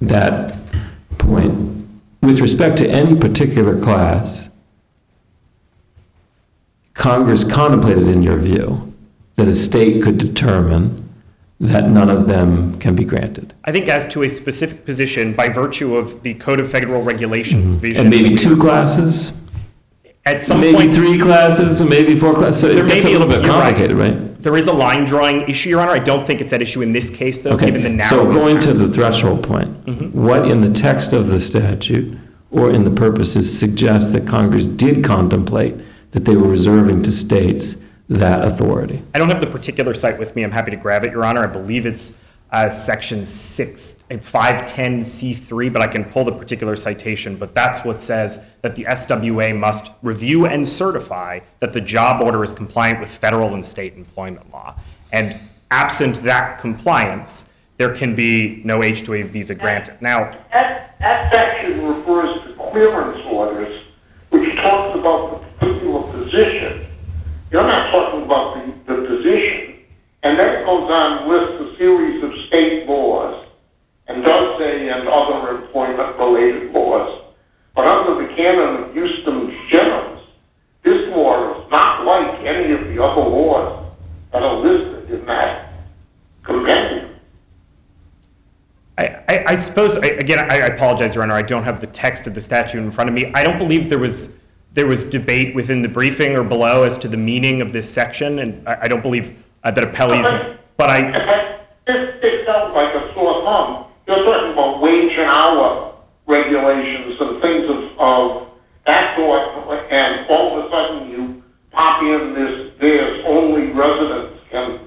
that 0.00 0.56
point, 1.18 1.88
with 2.22 2.40
respect 2.40 2.78
to 2.78 2.88
any 2.88 3.16
particular 3.18 3.80
class, 3.80 4.48
Congress 6.96 7.44
contemplated 7.44 8.08
in 8.08 8.22
your 8.22 8.38
view 8.38 8.92
that 9.36 9.46
a 9.46 9.52
state 9.54 10.02
could 10.02 10.16
determine 10.18 11.02
that 11.60 11.88
none 11.88 12.10
of 12.10 12.26
them 12.26 12.78
can 12.80 12.94
be 12.94 13.04
granted. 13.04 13.54
I 13.64 13.72
think 13.72 13.86
as 13.88 14.06
to 14.08 14.22
a 14.22 14.28
specific 14.28 14.84
position, 14.84 15.34
by 15.34 15.48
virtue 15.48 15.94
of 15.96 16.22
the 16.22 16.34
Code 16.34 16.58
of 16.58 16.70
Federal 16.70 17.02
Regulation 17.02 17.62
provision. 17.78 18.06
Mm-hmm. 18.06 18.12
And 18.12 18.22
maybe 18.24 18.36
two 18.36 18.58
classes, 18.58 19.32
At 20.24 20.40
some 20.40 20.60
maybe 20.60 20.78
point, 20.78 20.94
three 20.94 21.18
classes, 21.18 21.80
and 21.80 21.88
maybe 21.88 22.18
four 22.18 22.34
classes, 22.34 22.60
so 22.60 22.68
it 22.68 22.86
gets 22.88 23.04
a 23.04 23.08
little 23.10 23.26
bit 23.26 23.42
you're 23.44 23.52
right. 23.52 23.74
complicated, 23.76 23.96
right? 23.96 24.38
there 24.40 24.56
is 24.56 24.68
a 24.68 24.72
line 24.72 25.04
drawing 25.04 25.42
issue, 25.42 25.70
Your 25.70 25.80
Honor. 25.80 25.92
I 25.92 25.98
don't 25.98 26.24
think 26.26 26.40
it's 26.40 26.52
at 26.52 26.62
issue 26.62 26.80
in 26.82 26.92
this 26.92 27.14
case, 27.14 27.42
though, 27.42 27.56
given 27.56 27.82
the 27.82 27.88
Okay, 27.88 27.96
narrow. 27.96 28.08
so 28.08 28.32
going 28.32 28.60
to 28.60 28.72
the 28.72 28.88
threshold 28.88 29.42
point, 29.42 29.68
what 30.14 30.48
in 30.50 30.60
the 30.60 30.70
text 30.72 31.12
of 31.12 31.28
the 31.28 31.40
statute 31.40 32.16
or 32.50 32.70
in 32.70 32.84
the 32.84 32.90
purposes 32.90 33.58
suggests 33.58 34.12
that 34.12 34.26
Congress 34.26 34.66
did 34.66 35.04
contemplate 35.04 35.74
that 36.12 36.24
they 36.24 36.36
were 36.36 36.48
reserving 36.48 37.02
to 37.04 37.12
states 37.12 37.76
that 38.08 38.44
authority? 38.44 39.02
I 39.14 39.18
don't 39.18 39.28
have 39.28 39.40
the 39.40 39.46
particular 39.46 39.94
site 39.94 40.18
with 40.18 40.36
me. 40.36 40.42
I'm 40.44 40.52
happy 40.52 40.70
to 40.70 40.76
grab 40.76 41.04
it, 41.04 41.12
Your 41.12 41.24
Honor. 41.24 41.44
I 41.44 41.48
believe 41.48 41.86
it's 41.86 42.18
uh, 42.50 42.70
section 42.70 43.24
six, 43.24 43.98
uh, 44.10 44.14
510C3, 44.14 45.72
but 45.72 45.82
I 45.82 45.88
can 45.88 46.04
pull 46.04 46.24
the 46.24 46.32
particular 46.32 46.76
citation. 46.76 47.36
But 47.36 47.54
that's 47.54 47.84
what 47.84 48.00
says 48.00 48.46
that 48.62 48.76
the 48.76 48.84
SWA 48.84 49.58
must 49.58 49.90
review 50.02 50.46
and 50.46 50.66
certify 50.66 51.40
that 51.60 51.72
the 51.72 51.80
job 51.80 52.22
order 52.22 52.44
is 52.44 52.52
compliant 52.52 53.00
with 53.00 53.10
federal 53.10 53.54
and 53.54 53.66
state 53.66 53.94
employment 53.94 54.50
law. 54.52 54.78
And 55.12 55.40
absent 55.70 56.16
that 56.22 56.58
compliance, 56.58 57.50
there 57.78 57.94
can 57.94 58.14
be 58.14 58.62
no 58.64 58.82
H-2A 58.82 59.24
visa 59.24 59.54
granted. 59.54 60.00
Now, 60.00 60.38
That, 60.52 60.98
that 61.00 61.32
section 61.32 61.86
refers 61.86 62.42
to 62.42 62.52
clearance 62.54 63.22
orders, 63.26 63.82
which 64.30 64.56
talks 64.56 64.98
about 64.98 65.40
the 65.40 65.45
particular 65.45 65.45
position. 66.26 66.84
You're 67.50 67.62
not 67.62 67.90
talking 67.90 68.22
about 68.24 68.54
the, 68.86 68.94
the 68.94 69.06
position. 69.06 69.76
And 70.22 70.36
then 70.38 70.60
it 70.62 70.66
goes 70.66 70.90
on, 70.90 71.28
with 71.28 71.58
the 71.58 71.76
series 71.78 72.22
of 72.22 72.32
state 72.46 72.86
laws, 72.88 73.46
and 74.08 74.24
does 74.24 74.58
say, 74.58 74.88
and 74.88 75.06
other 75.08 75.56
employment-related 75.62 76.72
laws. 76.72 77.22
But 77.74 77.86
under 77.86 78.26
the 78.26 78.34
canon 78.34 78.82
of 78.82 78.94
ejusdem 78.94 79.68
generis, 79.68 80.22
this 80.82 81.08
law 81.14 81.62
is 81.64 81.70
not 81.70 82.04
like 82.04 82.40
any 82.40 82.72
of 82.72 82.80
the 82.88 83.02
other 83.02 83.20
laws 83.22 83.84
that 84.32 84.42
are 84.42 84.54
listed 84.56 85.10
in 85.10 85.26
that 85.26 85.72
compendium. 86.42 87.10
I, 88.98 89.04
I, 89.28 89.44
I 89.48 89.54
suppose, 89.56 89.98
I- 89.98 90.06
again, 90.06 90.38
I 90.50 90.54
I 90.54 90.66
apologize, 90.68 91.14
Your 91.14 91.22
Honor, 91.22 91.34
I 91.34 91.42
don't 91.42 91.64
have 91.64 91.80
the 91.80 91.86
text 91.86 92.26
of 92.26 92.34
the 92.34 92.40
statute 92.40 92.78
in 92.78 92.90
front 92.90 93.08
of 93.10 93.14
me. 93.14 93.30
I 93.34 93.44
don't 93.44 93.58
believe 93.58 93.90
there 93.90 93.98
was, 93.98 94.36
there 94.76 94.86
was 94.86 95.04
debate 95.04 95.54
within 95.54 95.80
the 95.80 95.88
briefing 95.88 96.36
or 96.36 96.44
below 96.44 96.82
as 96.82 96.98
to 96.98 97.08
the 97.08 97.16
meaning 97.16 97.62
of 97.62 97.72
this 97.72 97.90
section, 97.90 98.38
and 98.40 98.68
I, 98.68 98.80
I 98.82 98.88
don't 98.88 99.00
believe 99.00 99.34
uh, 99.64 99.70
that 99.70 99.92
appellees, 99.92 100.58
but 100.76 100.90
I, 100.90 101.56
This 101.86 102.18
sticks 102.18 102.46
out 102.46 102.74
like 102.74 102.94
a 102.94 103.12
sore 103.14 103.42
thumb. 103.42 103.86
You're 104.06 104.22
talking 104.22 104.52
about 104.52 104.80
wage 104.82 105.12
and 105.12 105.30
hour 105.30 105.94
regulations 106.26 107.18
and 107.18 107.40
things 107.40 107.70
of, 107.70 107.98
of 107.98 108.50
that 108.84 109.16
sort, 109.16 109.48
and 109.90 110.26
all 110.28 110.58
of 110.58 110.66
a 110.66 110.70
sudden 110.70 111.10
you 111.10 111.42
pop 111.70 112.02
in 112.02 112.34
this, 112.34 112.72
this 112.78 113.24
only 113.26 113.68
residents 113.72 114.42
can, 114.50 114.78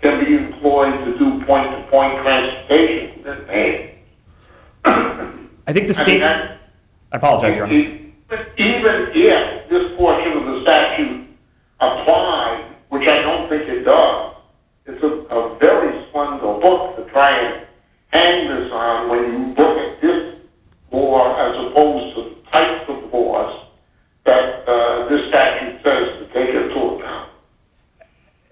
can 0.00 0.24
be 0.24 0.36
employed 0.36 1.04
to 1.04 1.18
do 1.18 1.44
point-to-point 1.44 2.22
transportation. 2.22 3.08
I 5.64 5.72
think 5.72 5.88
the 5.88 5.94
I 5.94 6.06
mean, 6.06 6.06
state, 6.06 6.22
I 6.22 6.58
apologize, 7.12 7.56
Your 7.56 7.66
Honor. 7.66 8.01
Even 8.56 9.10
if 9.14 9.68
this 9.68 9.96
portion 9.96 10.32
of 10.32 10.44
the 10.46 10.62
statute 10.62 11.26
applied, 11.80 12.64
which 12.88 13.08
I 13.08 13.20
don't 13.22 13.48
think 13.48 13.68
it 13.68 13.84
does, 13.84 14.34
it's 14.86 15.02
a, 15.02 15.06
a 15.06 15.58
very 15.58 16.04
slender 16.10 16.60
book 16.60 16.96
to 16.96 17.04
try 17.10 17.30
and 17.30 17.66
hang 18.12 18.48
this 18.48 18.70
on 18.72 19.08
when 19.08 19.32
you 19.32 19.54
look 19.54 19.78
at 19.78 20.00
this 20.00 20.36
law 20.90 21.36
as 21.36 21.56
opposed 21.66 22.14
to 22.16 22.22
the 22.22 22.50
types 22.50 22.88
of 22.88 23.12
laws 23.12 23.66
that, 24.24 24.68
uh, 24.68 25.08
this 25.08 25.28
statute 25.28 25.82
says 25.82 26.18
to 26.18 26.26
take 26.32 26.54
into 26.54 26.78
account. 26.78 27.30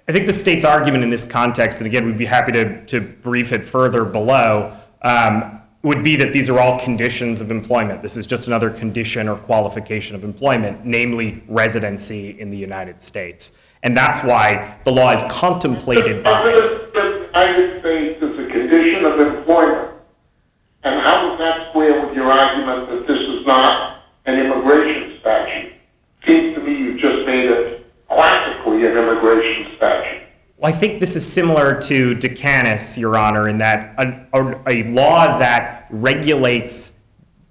I 0.08 0.12
think 0.12 0.26
the 0.26 0.32
state's 0.32 0.64
argument 0.64 1.04
in 1.04 1.10
this 1.10 1.24
context, 1.24 1.80
and 1.80 1.86
again, 1.86 2.04
we'd 2.06 2.18
be 2.18 2.26
happy 2.26 2.52
to, 2.52 2.84
to 2.86 3.00
brief 3.00 3.52
it 3.52 3.64
further 3.64 4.04
below, 4.04 4.76
um, 5.02 5.59
would 5.82 6.04
be 6.04 6.16
that 6.16 6.32
these 6.32 6.50
are 6.50 6.58
all 6.58 6.78
conditions 6.78 7.40
of 7.40 7.50
employment. 7.50 8.02
This 8.02 8.16
is 8.16 8.26
just 8.26 8.46
another 8.46 8.68
condition 8.70 9.28
or 9.28 9.36
qualification 9.36 10.14
of 10.14 10.24
employment, 10.24 10.84
namely 10.84 11.42
residency 11.48 12.38
in 12.38 12.50
the 12.50 12.58
United 12.58 13.00
States. 13.02 13.52
And 13.82 13.96
that's 13.96 14.22
why 14.22 14.78
the 14.84 14.92
law 14.92 15.12
is 15.12 15.22
contemplated 15.30 16.22
by. 16.22 16.42
The 16.42 17.30
United 17.32 17.80
States 17.80 18.22
is 18.22 18.38
a 18.38 18.46
condition 18.50 19.06
of 19.06 19.18
employment. 19.20 19.92
And 20.82 21.00
how 21.00 21.28
does 21.28 21.38
that 21.38 21.70
square 21.70 22.04
with 22.04 22.14
your 22.14 22.30
argument 22.30 22.90
that 22.90 23.06
this 23.06 23.20
is 23.20 23.46
not 23.46 24.02
an 24.26 24.38
immigration 24.38 25.18
statute? 25.20 25.72
Seems 26.26 26.54
to 26.56 26.60
me 26.62 26.76
you 26.76 26.98
just 26.98 27.26
made 27.26 27.50
it 27.50 27.90
classically 28.06 28.86
an 28.86 28.98
immigration 28.98 29.74
statute. 29.76 30.19
Well, 30.60 30.70
I 30.70 30.76
think 30.76 31.00
this 31.00 31.16
is 31.16 31.26
similar 31.26 31.80
to 31.80 32.14
De 32.16 32.28
Canas, 32.28 32.98
Your 32.98 33.16
Honor, 33.16 33.48
in 33.48 33.56
that 33.58 33.94
a, 33.96 34.26
a, 34.34 34.62
a 34.68 34.82
law 34.90 35.38
that 35.38 35.86
regulates 35.88 36.92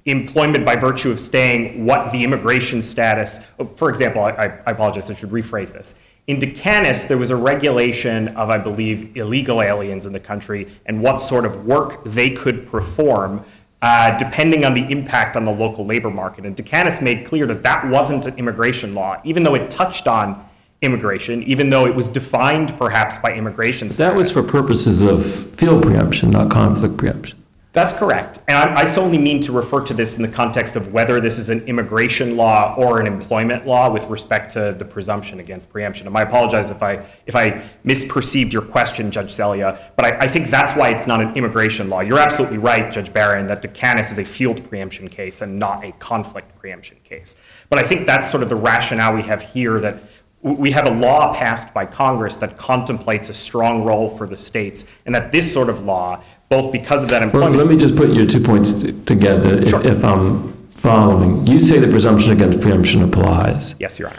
employment 0.06 0.64
by 0.64 0.76
virtue 0.76 1.10
of 1.10 1.20
staying 1.20 1.88
what 1.88 2.12
the 2.12 2.24
immigration 2.24 2.84
status, 2.84 3.48
for 3.78 3.90
example, 3.90 4.22
I, 4.22 4.30
I 4.64 4.72
apologize, 4.72 5.10
I 5.10 5.16
should 5.16 5.32
rephrase 5.32 5.74
this. 5.74 5.96
In 6.28 6.38
De 6.38 6.52
Canas, 6.52 7.06
there 7.06 7.18
was 7.18 7.32
a 7.32 7.36
regulation 7.36 8.28
of, 8.38 8.52
I 8.52 8.60
believe, 8.60 9.18
illegal 9.18 9.64
aliens 9.64 10.06
in 10.06 10.14
the 10.14 10.20
country 10.20 10.68
and 10.86 11.02
what 11.02 11.18
sort 11.20 11.46
of 11.46 11.66
work 11.66 12.04
they 12.04 12.30
could 12.30 12.68
perform 12.68 13.44
uh, 13.82 14.16
depending 14.20 14.66
on 14.66 14.76
the 14.76 14.88
impact 14.92 15.36
on 15.36 15.46
the 15.46 15.52
local 15.52 15.84
labor 15.84 16.12
market. 16.12 16.46
And 16.46 16.56
De 16.56 16.62
Canas 16.62 17.02
made 17.02 17.26
clear 17.26 17.48
that 17.48 17.64
that 17.64 17.88
wasn't 17.88 18.28
an 18.28 18.38
immigration 18.38 18.94
law, 18.94 19.20
even 19.24 19.42
though 19.42 19.56
it 19.56 19.72
touched 19.72 20.08
on 20.08 20.48
immigration, 20.82 21.44
even 21.44 21.70
though 21.70 21.86
it 21.86 21.94
was 21.94 22.08
defined 22.08 22.78
perhaps 22.78 23.18
by 23.18 23.34
immigration 23.34 23.90
That 23.90 24.16
was 24.16 24.32
for 24.32 24.44
purposes 24.44 25.02
of 25.02 25.26
field 25.56 25.84
preemption, 25.84 26.32
not 26.32 26.50
conflict 26.50 26.98
preemption. 26.98 27.38
That's 27.72 27.94
correct. 27.94 28.40
And 28.48 28.58
I, 28.58 28.82
I 28.82 28.86
solely 28.86 29.20
mean 29.20 29.42
to 29.42 29.52
refer 29.52 29.82
to 29.82 29.94
this 29.94 30.18
in 30.18 30.24
the 30.24 30.28
context 30.28 30.76
of 30.76 30.92
whether 30.92 31.22
this 31.22 31.38
is 31.38 31.50
an 31.50 31.62
immigration 31.68 32.36
law 32.36 32.74
or 32.76 33.00
an 33.00 33.06
employment 33.06 33.68
law 33.68 33.92
with 33.92 34.06
respect 34.06 34.52
to 34.54 34.74
the 34.76 34.86
presumption 34.86 35.40
against 35.40 35.70
preemption. 35.70 36.08
And 36.08 36.18
I 36.18 36.24
apologize 36.24 36.72
if 36.72 36.82
I, 36.82 37.06
if 37.28 37.36
I 37.36 37.62
misperceived 37.86 38.52
your 38.52 38.64
question, 38.64 39.12
Judge 39.12 39.30
Selya, 39.30 39.78
but 39.96 40.06
I, 40.06 40.22
I 40.22 40.28
think 40.28 40.50
that's 40.50 40.76
why 40.76 40.90
it's 40.90 41.06
not 41.06 41.22
an 41.22 41.36
immigration 41.36 41.90
law. 41.90 42.00
You're 42.00 42.18
absolutely 42.18 42.58
right, 42.58 42.92
Judge 42.92 43.14
Barron, 43.14 43.46
that 43.48 43.62
De 43.62 43.68
Canas 43.68 44.12
is 44.12 44.18
a 44.18 44.26
field 44.26 44.68
preemption 44.68 45.08
case 45.08 45.42
and 45.42 45.60
not 45.60 45.86
a 45.86 45.92
conflict 45.94 46.58
preemption 46.58 46.98
case. 47.04 47.36
But 47.70 47.78
I 47.78 47.84
think 47.84 48.08
that's 48.08 48.32
sort 48.32 48.42
of 48.42 48.50
the 48.50 48.56
rationale 48.56 49.14
we 49.14 49.22
have 49.22 49.44
here 49.44 49.80
that 49.80 50.02
we 50.42 50.72
have 50.72 50.86
a 50.86 50.92
law 50.92 51.34
passed 51.34 51.74
by 51.74 51.86
Congress 51.86 52.38
that 52.38 52.58
contemplates 52.58 53.30
a 53.30 53.34
strong 53.34 53.84
role 53.84 54.10
for 54.10 54.28
the 54.28 54.38
states, 54.38 54.86
and 55.06 55.14
that 55.14 55.32
this 55.32 55.52
sort 55.52 55.70
of 55.70 55.84
law, 55.84 56.22
both 56.50 56.72
because 56.72 57.04
of 57.04 57.10
that 57.10 57.20
Well, 57.34 57.44
employment. 57.44 57.58
let 57.58 57.68
me 57.68 57.78
just 57.78 57.96
put 57.96 58.12
your 58.12 58.26
two 58.26 58.40
points 58.40 58.74
t- 58.76 58.94
together, 59.06 59.58
if- 59.60 59.70
Sure. 59.70 59.86
if 59.86 60.04
I'm 60.04 60.54
following. 60.70 61.46
You 61.46 61.60
say 61.60 61.78
the 61.80 61.88
presumption 61.88 62.32
against 62.32 62.62
preemption 62.62 63.04
applies. 63.04 63.76
Yes, 63.80 64.00
Your 64.00 64.10
Honor. 64.10 64.18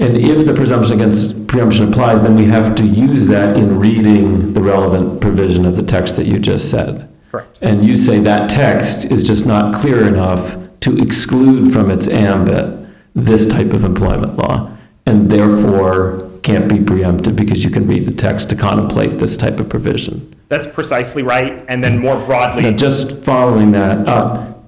And 0.00 0.16
if 0.16 0.46
the 0.46 0.54
presumption 0.54 0.94
against 0.94 1.46
preemption 1.48 1.88
applies, 1.88 2.22
then 2.22 2.36
we 2.36 2.44
have 2.46 2.74
to 2.76 2.84
use 2.84 3.26
that 3.26 3.56
in 3.56 3.78
reading 3.78 4.54
the 4.54 4.60
relevant 4.62 5.20
provision 5.20 5.66
of 5.66 5.76
the 5.76 5.82
text 5.82 6.16
that 6.16 6.26
you 6.26 6.38
just 6.38 6.70
said. 6.70 7.08
Correct. 7.32 7.58
And 7.60 7.84
you 7.84 7.96
say 7.96 8.20
that 8.20 8.48
text 8.48 9.04
is 9.06 9.24
just 9.24 9.44
not 9.44 9.74
clear 9.74 10.06
enough 10.06 10.56
to 10.80 10.96
exclude 10.98 11.72
from 11.72 11.90
its 11.90 12.06
ambit 12.08 12.78
this 13.14 13.46
type 13.48 13.72
of 13.72 13.84
employment 13.84 14.38
law, 14.38 14.70
and 15.08 15.30
therefore 15.30 16.30
can't 16.42 16.68
be 16.68 16.84
preempted 16.84 17.34
because 17.34 17.64
you 17.64 17.70
can 17.70 17.86
read 17.86 18.06
the 18.06 18.12
text 18.12 18.50
to 18.50 18.56
contemplate 18.56 19.18
this 19.18 19.36
type 19.36 19.58
of 19.58 19.68
provision. 19.68 20.36
That's 20.48 20.66
precisely 20.66 21.22
right. 21.22 21.64
And 21.68 21.82
then 21.82 21.98
more 21.98 22.16
broadly, 22.26 22.62
Now, 22.62 22.76
just 22.76 23.18
following 23.24 23.72
that 23.72 24.06
up, 24.06 24.64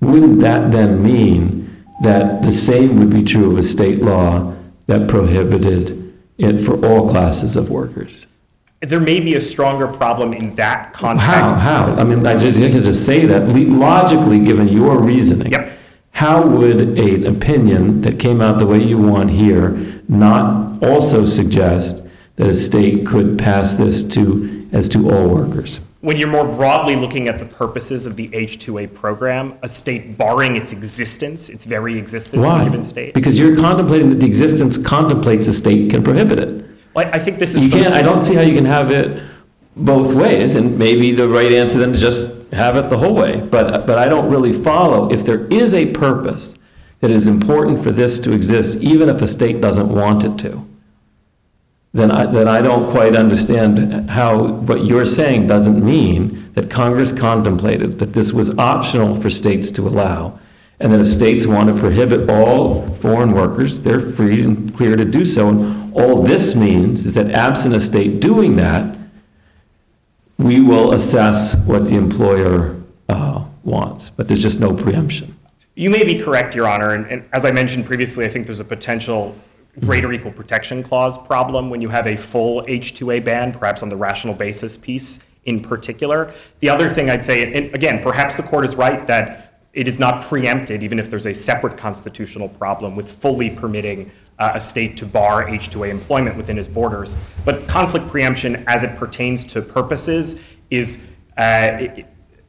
wouldn't 0.00 0.40
that 0.40 0.72
then 0.72 1.02
mean 1.02 1.84
that 2.02 2.42
the 2.42 2.52
same 2.52 2.98
would 2.98 3.10
be 3.10 3.22
true 3.22 3.50
of 3.50 3.56
a 3.56 3.62
state 3.62 4.02
law 4.02 4.54
that 4.86 5.08
prohibited 5.08 6.12
it 6.38 6.58
for 6.58 6.84
all 6.84 7.08
classes 7.08 7.56
of 7.56 7.70
workers? 7.70 8.26
there 8.80 9.00
may 9.00 9.18
be 9.18 9.34
a 9.34 9.40
stronger 9.40 9.88
problem 9.88 10.34
in 10.34 10.54
that 10.56 10.92
context. 10.92 11.56
how? 11.56 11.86
How? 11.86 11.94
I 11.94 12.04
mean, 12.04 12.26
I 12.26 12.36
just, 12.36 12.58
I 12.58 12.68
just 12.68 13.06
say 13.06 13.24
that 13.24 13.48
logically, 13.48 14.44
given 14.44 14.68
your 14.68 15.00
reasoning. 15.00 15.52
Yep. 15.52 15.78
How 16.14 16.46
would 16.46 16.80
an 16.96 17.26
opinion 17.26 18.02
that 18.02 18.20
came 18.20 18.40
out 18.40 18.60
the 18.60 18.66
way 18.66 18.80
you 18.80 18.96
want 18.98 19.30
here 19.30 19.70
not 20.08 20.80
also 20.80 21.24
suggest 21.24 22.02
that 22.36 22.46
a 22.48 22.54
state 22.54 23.04
could 23.04 23.36
pass 23.36 23.74
this 23.74 24.04
to, 24.10 24.68
as 24.70 24.88
to 24.90 25.10
all 25.10 25.28
workers? 25.28 25.80
When 26.02 26.16
you're 26.16 26.28
more 26.28 26.46
broadly 26.46 26.94
looking 26.94 27.26
at 27.26 27.38
the 27.38 27.46
purposes 27.46 28.06
of 28.06 28.14
the 28.14 28.32
H-2A 28.32 28.94
program, 28.94 29.58
a 29.62 29.68
state 29.68 30.16
barring 30.16 30.54
its 30.54 30.72
existence, 30.72 31.50
its 31.50 31.64
very 31.64 31.98
existence 31.98 32.46
in 32.46 32.60
a 32.60 32.64
given 32.64 32.82
state. 32.84 33.12
Because 33.14 33.36
you're 33.36 33.56
contemplating 33.56 34.10
that 34.10 34.20
the 34.20 34.26
existence 34.26 34.78
contemplates 34.78 35.48
a 35.48 35.52
state 35.52 35.90
can 35.90 36.04
prohibit 36.04 36.38
it. 36.38 36.64
Well, 36.94 37.10
I 37.12 37.18
think 37.18 37.40
this 37.40 37.54
You 37.54 37.60
is. 37.60 37.70
some- 37.70 37.80
can't, 37.80 37.94
I 37.94 38.02
don't 38.02 38.20
see 38.20 38.36
how 38.36 38.42
you 38.42 38.54
can 38.54 38.66
have 38.66 38.92
it 38.92 39.20
both 39.76 40.14
ways, 40.14 40.54
and 40.54 40.78
maybe 40.78 41.10
the 41.10 41.28
right 41.28 41.52
answer 41.52 41.80
then 41.80 41.90
is 41.90 42.00
just 42.00 42.30
have 42.54 42.76
it 42.76 42.88
the 42.90 42.98
whole 42.98 43.14
way. 43.14 43.40
But, 43.40 43.86
but 43.86 43.98
I 43.98 44.08
don't 44.08 44.30
really 44.30 44.52
follow, 44.52 45.10
if 45.12 45.24
there 45.24 45.46
is 45.48 45.74
a 45.74 45.92
purpose 45.92 46.56
that 47.00 47.10
is 47.10 47.26
important 47.26 47.82
for 47.82 47.90
this 47.90 48.18
to 48.20 48.32
exist, 48.32 48.80
even 48.80 49.08
if 49.08 49.20
a 49.20 49.26
state 49.26 49.60
doesn't 49.60 49.88
want 49.88 50.24
it 50.24 50.38
to, 50.38 50.66
then 51.92 52.10
I, 52.10 52.26
then 52.26 52.48
I 52.48 52.60
don't 52.60 52.90
quite 52.90 53.14
understand 53.14 54.10
how, 54.10 54.48
what 54.52 54.84
you're 54.84 55.06
saying 55.06 55.46
doesn't 55.46 55.84
mean 55.84 56.50
that 56.54 56.68
Congress 56.70 57.12
contemplated 57.12 57.98
that 58.00 58.14
this 58.14 58.32
was 58.32 58.58
optional 58.58 59.14
for 59.14 59.30
states 59.30 59.70
to 59.72 59.86
allow, 59.86 60.40
and 60.80 60.92
that 60.92 61.00
if 61.00 61.06
states 61.06 61.46
want 61.46 61.68
to 61.68 61.78
prohibit 61.78 62.28
all 62.28 62.88
foreign 62.96 63.30
workers, 63.30 63.82
they're 63.82 64.00
free 64.00 64.42
and 64.42 64.74
clear 64.74 64.96
to 64.96 65.04
do 65.04 65.24
so. 65.24 65.48
And 65.48 65.94
all 65.94 66.22
this 66.22 66.56
means 66.56 67.04
is 67.04 67.14
that 67.14 67.30
absent 67.30 67.76
a 67.76 67.80
state 67.80 68.18
doing 68.18 68.56
that, 68.56 68.96
we 70.38 70.60
will 70.60 70.92
assess 70.92 71.56
what 71.64 71.86
the 71.86 71.96
employer 71.96 72.80
uh, 73.08 73.44
wants, 73.62 74.10
but 74.10 74.28
there's 74.28 74.42
just 74.42 74.60
no 74.60 74.74
preemption. 74.74 75.36
You 75.74 75.90
may 75.90 76.04
be 76.04 76.20
correct, 76.20 76.54
Your 76.54 76.68
Honor, 76.68 76.90
and, 76.94 77.06
and 77.06 77.24
as 77.32 77.44
I 77.44 77.50
mentioned 77.50 77.86
previously, 77.86 78.24
I 78.24 78.28
think 78.28 78.46
there's 78.46 78.60
a 78.60 78.64
potential 78.64 79.36
greater 79.80 80.12
equal 80.12 80.30
protection 80.30 80.82
clause 80.82 81.18
problem 81.18 81.68
when 81.68 81.80
you 81.80 81.88
have 81.88 82.06
a 82.06 82.16
full 82.16 82.64
H-2A 82.68 83.24
ban, 83.24 83.52
perhaps 83.52 83.82
on 83.82 83.88
the 83.88 83.96
rational 83.96 84.34
basis 84.34 84.76
piece 84.76 85.24
in 85.44 85.60
particular. 85.60 86.32
The 86.60 86.68
other 86.68 86.88
thing 86.88 87.10
I'd 87.10 87.22
say, 87.22 87.52
and 87.52 87.74
again, 87.74 88.02
perhaps 88.02 88.36
the 88.36 88.42
court 88.42 88.64
is 88.64 88.76
right 88.76 89.06
that 89.08 89.62
it 89.72 89.88
is 89.88 89.98
not 89.98 90.24
preempted, 90.24 90.82
even 90.82 91.00
if 91.00 91.10
there's 91.10 91.26
a 91.26 91.34
separate 91.34 91.76
constitutional 91.76 92.48
problem 92.48 92.94
with 92.94 93.10
fully 93.10 93.50
permitting 93.50 94.10
uh, 94.38 94.52
a 94.54 94.60
state 94.60 94.96
to 94.98 95.06
bar 95.06 95.48
H-2A 95.48 95.88
employment 95.90 96.36
within 96.36 96.58
its 96.58 96.68
borders. 96.68 97.16
But 97.44 97.66
conflict 97.68 98.08
preemption, 98.08 98.64
as 98.66 98.82
it 98.82 98.96
pertains 98.96 99.44
to 99.46 99.62
purposes, 99.62 100.42
is 100.70 101.10
uh, 101.36 101.68
it- 101.80 102.06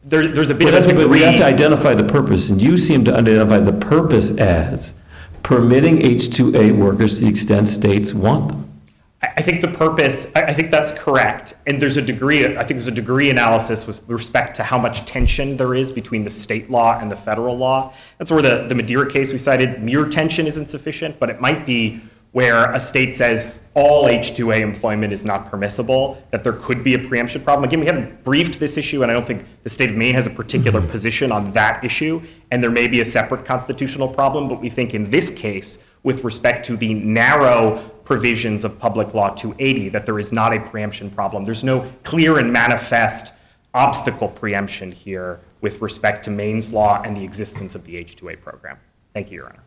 there, 0.08 0.27
there's 0.27 0.51
a 0.51 0.54
bit 0.56 0.65
But 0.65 0.75
of 0.75 0.92
a 0.92 0.96
what, 0.96 1.10
we 1.10 1.22
have 1.22 1.36
to 1.38 1.46
identify 1.46 1.96
the 1.96 2.04
purpose, 2.04 2.51
and 2.51 2.62
you 2.62 2.77
seem 2.77 3.04
to 3.06 3.15
identify 3.15 3.58
the 3.58 3.74
purpose 3.74 4.38
as 4.38 4.94
permitting 5.42 6.00
H-2A 6.00 6.77
workers 6.77 7.15
to 7.15 7.22
the 7.25 7.27
extent 7.30 7.68
states 7.70 8.13
want 8.13 8.50
them. 8.50 8.75
I 9.22 9.42
think 9.42 9.62
the 9.62 9.70
purpose, 9.70 10.32
I 10.36 10.54
think 10.54 10.72
that's 10.72 10.92
correct. 10.92 11.54
And 11.66 11.82
there's 11.82 11.98
a 11.98 12.02
degree, 12.02 12.46
I 12.46 12.60
think 12.60 12.78
there's 12.78 12.88
a 12.88 12.92
degree 12.92 13.30
analysis 13.30 13.88
with 13.88 14.08
respect 14.08 14.56
to 14.58 14.64
how 14.64 14.78
much 14.78 15.06
tension 15.06 15.58
there 15.58 15.74
is 15.74 15.92
between 15.92 16.24
the 16.24 16.32
state 16.32 16.70
law 16.70 17.00
and 17.00 17.12
the 17.12 17.16
federal 17.16 17.58
law. 17.58 17.94
That's 18.18 18.32
where 18.32 18.42
the, 18.42 18.66
the 18.68 18.76
Madeira 18.76 19.10
case 19.10 19.32
we 19.32 19.38
cited, 19.38 19.82
mere 19.82 20.08
tension 20.08 20.48
isn't 20.48 20.70
sufficient, 20.70 21.18
but 21.20 21.30
it 21.30 21.42
might 21.42 21.66
be 21.66 22.02
where 22.34 22.72
a 22.74 22.80
state 22.80 23.14
says 23.14 23.56
all 23.76 24.08
H-2A 24.08 24.60
employment 24.60 25.12
is 25.12 25.26
not 25.26 25.50
permissible, 25.50 26.22
that 26.32 26.44
there 26.44 26.54
could 26.54 26.84
be 26.84 26.94
a 26.94 27.00
preemption 27.00 27.42
problem. 27.42 27.68
Again, 27.68 27.80
we 27.80 27.86
haven't 27.86 28.24
briefed 28.24 28.60
this 28.60 28.78
issue, 28.78 29.04
and 29.04 29.12
I 29.12 29.14
don't 29.14 29.26
think 29.26 29.46
the 29.64 29.70
state 29.70 29.90
of 29.90 29.96
Maine 29.96 30.16
has 30.16 30.28
a 30.28 30.30
particular 30.30 30.80
mm-hmm. 30.80 30.90
position 30.90 31.32
on 31.32 31.52
that 31.54 31.84
issue, 31.84 32.22
and 32.52 32.64
there 32.64 32.72
may 32.72 32.88
be 32.88 33.02
a 33.02 33.06
separate 33.06 33.46
constitutional 33.46 34.08
problem, 34.08 34.48
but 34.48 34.62
we 34.62 34.70
think 34.70 34.94
in 34.94 35.06
this 35.06 35.34
case, 35.34 35.84
with 36.04 36.24
respect 36.24 36.66
to 36.68 36.78
the 36.78 36.94
narrow 36.94 37.92
provisions 38.06 38.64
of 38.64 38.80
Public 38.80 39.14
Law 39.14 39.32
280, 39.32 39.90
that 39.90 40.06
there 40.06 40.20
is 40.20 40.32
not 40.32 40.56
a 40.56 40.60
preemption 40.60 41.10
problem. 41.10 41.44
There's 41.44 41.64
no 41.64 41.92
clear 42.04 42.38
and 42.38 42.54
manifest 42.54 43.34
obstacle 43.74 44.30
preemption 44.30 44.92
here 44.92 45.42
with 45.60 45.82
respect 45.82 46.24
to 46.24 46.32
Maine's 46.32 46.72
law 46.72 47.02
and 47.02 47.18
the 47.18 47.24
existence 47.24 47.76
of 47.76 47.84
the 47.86 47.98
H-2A 47.98 48.40
program. 48.40 48.77
Thank 49.14 49.32
you, 49.32 49.38
Your 49.38 49.48
Honor. 49.48 49.64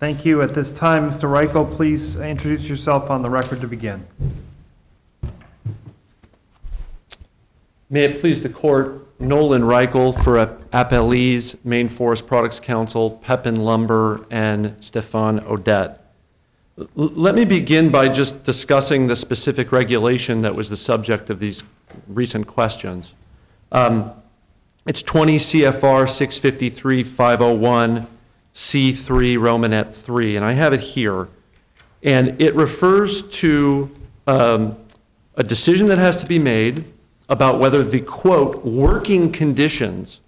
Thank 0.00 0.24
you. 0.26 0.42
At 0.42 0.52
this 0.52 0.72
time, 0.72 1.10
Mr. 1.10 1.30
Reichel, 1.30 1.70
please 1.70 2.16
introduce 2.18 2.68
yourself 2.68 3.10
on 3.10 3.22
the 3.22 3.30
record 3.30 3.60
to 3.62 3.68
begin. 3.68 4.06
May 7.90 8.04
it 8.04 8.20
please 8.20 8.42
the 8.42 8.48
court, 8.48 9.20
Nolan 9.20 9.62
Reichel 9.62 10.14
for 10.24 10.46
Appellees, 10.72 11.62
Maine 11.64 11.88
Forest 11.88 12.26
Products 12.26 12.58
Council, 12.58 13.10
Pepin 13.10 13.56
Lumber, 13.56 14.26
and 14.30 14.74
Stefan 14.80 15.40
Odette. 15.40 16.00
Let 16.96 17.34
me 17.34 17.44
begin 17.44 17.90
by 17.90 18.08
just 18.08 18.42
discussing 18.44 19.06
the 19.06 19.14
specific 19.14 19.70
regulation 19.70 20.42
that 20.42 20.54
was 20.54 20.70
the 20.70 20.76
subject 20.76 21.30
of 21.30 21.38
these 21.38 21.62
recent 22.08 22.46
questions. 22.46 23.14
Um, 23.70 24.12
It's 24.86 25.02
20 25.02 25.36
CFR 25.36 26.06
653-501, 26.06 28.06
C3 28.52 29.38
Romanet 29.38 29.94
3, 29.94 30.36
and 30.36 30.44
I 30.44 30.52
have 30.52 30.72
it 30.72 30.80
here. 30.80 31.28
And 32.02 32.40
it 32.40 32.54
refers 32.54 33.22
to 33.40 33.90
um, 34.26 34.76
a 35.36 35.42
decision 35.42 35.88
that 35.88 35.98
has 35.98 36.20
to 36.20 36.26
be 36.26 36.38
made 36.38 36.84
about 37.28 37.58
whether 37.58 37.82
the, 37.82 38.00
quote, 38.00 38.64
"working 38.64 39.32
conditions" 39.32 40.20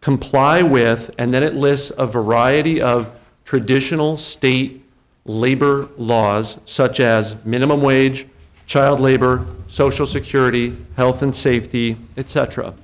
comply 0.00 0.62
with, 0.62 1.10
and 1.18 1.34
then 1.34 1.42
it 1.42 1.54
lists 1.54 1.90
a 1.98 2.06
variety 2.06 2.80
of 2.80 3.10
traditional 3.44 4.16
state 4.16 4.84
labor 5.24 5.88
laws 5.96 6.58
such 6.64 7.00
as 7.00 7.44
minimum 7.44 7.80
wage, 7.80 8.26
child 8.66 9.00
labor, 9.00 9.46
social 9.66 10.06
security, 10.06 10.76
health 10.96 11.22
and 11.22 11.34
safety, 11.34 11.96
etc. 12.16 12.74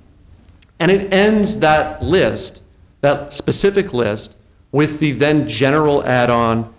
And 0.81 0.90
it 0.90 1.12
ends 1.12 1.61
that 1.61 2.03
list, 2.03 2.61
that 3.01 3.33
specific 3.33 3.92
list, 3.92 4.35
with 4.72 4.98
the 5.01 5.12
then 5.12 5.46
general 5.46 6.05
add-on 6.05 6.72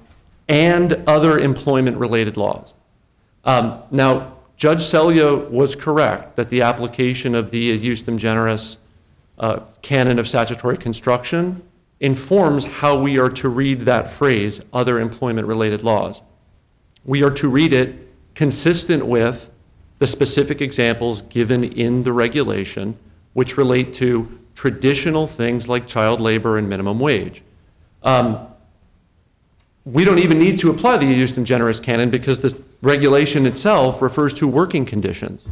and 0.49 1.01
other 1.07 1.39
employment-related 1.39 2.35
laws. 2.35 2.73
Um, 3.45 3.79
Now, 3.91 4.32
Judge 4.55 4.79
Selya 4.79 5.49
was 5.49 5.75
correct 5.75 6.35
that 6.35 6.49
the 6.49 6.61
application 6.61 7.35
of 7.35 7.51
the 7.51 7.77
ejusdem 7.77 8.17
generis 8.17 8.77
uh, 9.39 9.59
canon 9.81 10.19
of 10.19 10.27
statutory 10.27 10.77
construction 10.77 11.61
informs 11.99 12.65
how 12.65 12.99
we 12.99 13.17
are 13.17 13.29
to 13.29 13.49
read 13.49 13.81
that 13.81 14.11
phrase, 14.11 14.61
other 14.71 14.99
employment-related 14.99 15.83
laws. 15.83 16.21
We 17.05 17.23
are 17.23 17.31
to 17.31 17.47
read 17.47 17.73
it 17.73 17.95
consistent 18.35 19.05
with 19.05 19.49
the 19.99 20.07
specific 20.07 20.61
examples 20.61 21.21
given 21.23 21.63
in 21.63 22.03
the 22.03 22.11
regulation, 22.11 22.97
which 23.33 23.57
relate 23.57 23.93
to 23.95 24.39
traditional 24.53 25.27
things 25.27 25.67
like 25.69 25.87
child 25.87 26.19
labor 26.19 26.57
and 26.57 26.69
minimum 26.69 26.99
wage. 26.99 27.41
Um, 28.03 28.47
We 29.85 30.05
don't 30.05 30.19
even 30.19 30.39
need 30.39 30.59
to 30.59 30.69
apply 30.69 30.97
the 30.97 31.05
ejusdem 31.05 31.43
generis 31.43 31.79
canon 31.79 32.09
because 32.09 32.39
the 32.39 32.57
regulation 32.81 33.45
itself 33.45 34.01
refers 34.01 34.33
to 34.35 34.47
working 34.47 34.85
conditions. 34.85 35.45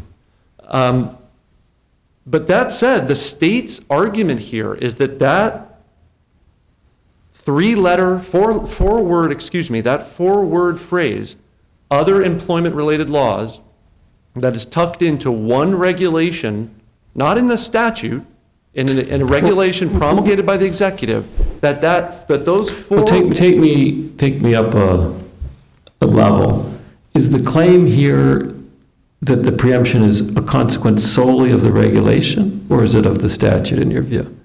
Um, 0.68 1.18
But 2.26 2.48
that 2.48 2.72
said, 2.72 3.08
the 3.08 3.16
state's 3.16 3.82
argument 3.90 4.42
here 4.42 4.76
is 4.76 4.96
that 4.96 5.18
that 5.20 5.80
three-letter, 7.34 8.20
four, 8.20 8.66
four-word, 8.68 9.32
excuse 9.32 9.72
me, 9.72 9.82
that 9.82 10.04
four-word 10.04 10.80
phrase, 10.80 11.36
other 11.90 12.22
employment-related 12.22 13.10
laws, 13.10 13.60
that 14.36 14.56
is 14.56 14.66
tucked 14.66 15.02
into 15.02 15.32
one 15.32 15.76
regulation, 15.76 16.70
not 17.16 17.38
in 17.38 17.48
the 17.48 17.58
statute, 17.58 18.24
in 18.74 18.90
a, 18.90 18.94
in 18.94 19.22
a 19.22 19.26
regulation 19.26 19.90
promulgated 19.90 20.46
by 20.46 20.58
the 20.58 20.66
executive, 20.66 21.28
that 21.62 21.82
that, 21.82 22.28
that 22.28 22.46
those 22.46 22.72
four. 22.72 22.98
Well, 22.98 23.06
take, 23.06 23.34
take 23.34 23.58
me, 23.58 24.10
take 24.12 24.42
me 24.42 24.56
up 24.56 24.74
a, 24.74 25.14
a 26.02 26.08
level. 26.08 26.74
Is 27.14 27.32
the 27.32 27.44
claim 27.44 27.86
here 27.86 28.56
that 29.22 29.44
the 29.44 29.52
preemption 29.52 30.04
is 30.04 30.36
a 30.36 30.42
consequence 30.42 31.04
solely 31.04 31.52
of 31.52 31.62
the 31.62 31.72
regulation, 31.72 32.66
or 32.70 32.84
is 32.84 32.96
it 32.96 33.06
of 33.06 33.22
the 33.22 33.30
statute 33.30 33.80
in 33.80 33.92
your 33.92 34.02
view? 34.02 34.38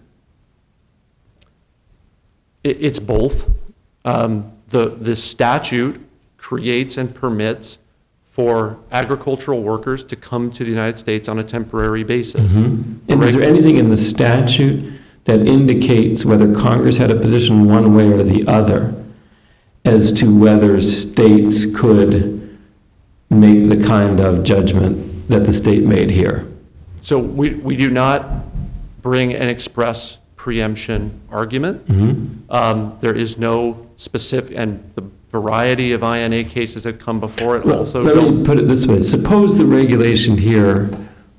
It, 2.64 2.82
it's 2.82 2.98
both. 2.98 3.48
Um, 4.04 4.52
the, 4.68 4.88
the 4.88 5.14
statute 5.14 6.00
creates 6.36 6.98
and 6.98 7.14
permits 7.14 7.78
for 8.36 8.76
agricultural 8.92 9.62
workers 9.62 10.04
to 10.04 10.14
come 10.14 10.50
to 10.50 10.62
the 10.62 10.68
United 10.70 10.98
States 10.98 11.26
on 11.26 11.38
a 11.38 11.42
temporary 11.42 12.04
basis. 12.04 12.52
And 12.52 13.00
is 13.08 13.32
there 13.32 13.42
anything 13.42 13.76
in 13.78 13.88
the 13.88 13.96
statute 13.96 14.92
that 15.24 15.40
indicates 15.48 16.22
whether 16.26 16.54
Congress 16.54 16.98
had 16.98 17.10
a 17.10 17.18
position 17.18 17.64
one 17.64 17.94
way 17.96 18.12
or 18.12 18.22
the 18.22 18.46
other 18.46 18.92
as 19.86 20.12
to 20.20 20.38
whether 20.38 20.82
states 20.82 21.64
could 21.74 22.58
make 23.30 23.70
the 23.70 23.82
kind 23.82 24.20
of 24.20 24.44
judgment 24.44 25.26
that 25.30 25.46
the 25.46 25.52
state 25.54 25.84
made 25.84 26.10
here? 26.10 26.46
So 27.00 27.18
we, 27.18 27.54
we 27.54 27.74
do 27.74 27.88
not 27.88 28.20
bring 29.00 29.32
an 29.32 29.48
express 29.48 30.18
preemption 30.36 31.22
argument. 31.30 31.88
Um, 32.50 32.98
There 33.00 33.14
is 33.14 33.38
no 33.38 33.86
specific, 33.96 34.58
and 34.58 34.84
the 34.94 35.04
variety 35.30 35.92
of 35.92 36.02
INA 36.02 36.44
cases 36.44 36.84
that 36.84 36.98
come 37.00 37.20
before 37.20 37.56
it 37.56 37.64
Well, 37.64 37.78
also 37.78 38.02
Let 38.02 38.14
don't. 38.14 38.38
me 38.40 38.44
put 38.44 38.58
it 38.58 38.68
this 38.68 38.86
way. 38.86 39.00
Suppose 39.00 39.58
the 39.58 39.64
regulation 39.66 40.38
here 40.38 40.90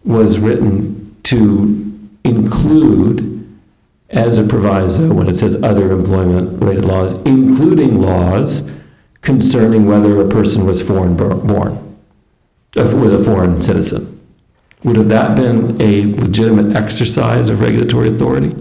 was 0.04 0.39
written 0.39 1.15
to 1.23 1.84
include 2.23 3.34
as 4.10 4.38
a 4.38 4.43
proviso, 4.43 5.13
when 5.13 5.28
it 5.28 5.36
says 5.36 5.62
other 5.63 5.91
employment-related 5.91 6.86
laws, 6.86 7.12
including 7.26 8.00
laws 8.02 8.69
concerning 9.21 9.86
whether 9.86 10.21
a 10.21 10.30
person 10.30 10.65
was 10.65 10.82
foreign 10.82 11.17
bor- 11.17 11.36
born, 11.36 11.97
if 12.76 12.93
it 12.93 12.97
was 12.97 13.12
a 13.13 13.21
foreign 13.23 13.62
citizen. 13.62 14.13
Would 14.84 14.95
have 14.95 15.10
that 15.10 15.36
been 15.36 15.82
a 15.82 16.06
legitimate 16.21 16.78
exercise 16.78 17.50
of 17.50 17.60
regulatory 17.60 18.08
authority? 18.08 18.56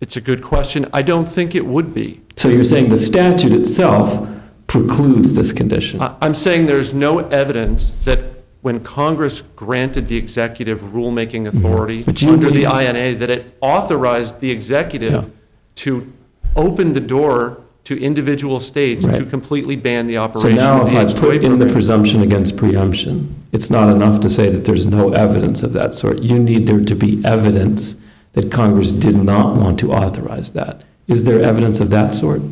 It's 0.00 0.16
a 0.16 0.20
good 0.20 0.42
question. 0.42 0.86
I 0.92 1.02
don't 1.02 1.26
think 1.26 1.54
it 1.54 1.66
would 1.66 1.92
be. 1.94 2.20
So 2.36 2.48
you're 2.48 2.64
saying 2.64 2.90
the 2.90 2.96
statute 2.96 3.52
itself 3.52 4.28
precludes 4.66 5.34
this 5.34 5.52
condition? 5.52 6.00
I'm 6.00 6.34
saying 6.34 6.66
there's 6.66 6.92
no 6.92 7.20
evidence 7.28 7.90
that 8.04 8.20
when 8.60 8.80
Congress 8.80 9.42
granted 9.54 10.08
the 10.08 10.16
executive 10.16 10.80
rulemaking 10.80 11.46
mm-hmm. 11.46 11.58
authority 11.58 12.02
But 12.02 12.20
you 12.20 12.32
under 12.32 12.50
the 12.50 12.64
INA, 12.64 13.14
that 13.18 13.30
it 13.30 13.56
authorized 13.60 14.40
the 14.40 14.50
executive 14.50 15.30
to 15.76 16.12
open 16.56 16.92
the 16.92 17.00
door 17.00 17.62
to 17.84 17.96
individual 18.02 18.58
states 18.58 19.06
to 19.06 19.24
completely 19.24 19.76
ban 19.76 20.08
the 20.08 20.16
operation. 20.16 20.56
So 20.56 20.56
operation 20.56 20.64
now 20.64 20.80
of 20.82 20.88
if 20.88 20.94
the 20.94 20.98
I 20.98 21.02
H-2A 21.04 21.20
put 21.20 21.34
in 21.36 21.42
the 21.42 21.48
program. 21.48 21.72
presumption 21.72 22.22
against 22.22 22.56
preemption, 22.56 23.44
it's 23.52 23.70
not 23.70 23.88
enough 23.88 24.20
to 24.22 24.28
say 24.28 24.50
that 24.50 24.64
there's 24.64 24.86
no 24.86 25.12
evidence 25.12 25.62
of 25.62 25.72
that 25.74 25.94
sort. 25.94 26.18
You 26.18 26.36
need 26.38 26.66
there 26.66 26.84
to 26.84 26.94
be 26.96 27.24
evidence 27.24 27.94
that 28.32 28.50
Congress 28.50 28.90
did 28.90 29.14
not 29.14 29.54
want 29.54 29.78
to 29.80 29.92
authorize 29.92 30.52
that. 30.54 30.82
Is 31.08 31.24
there 31.24 31.40
evidence 31.42 31.80
of 31.80 31.90
that 31.90 32.12
sort? 32.12 32.42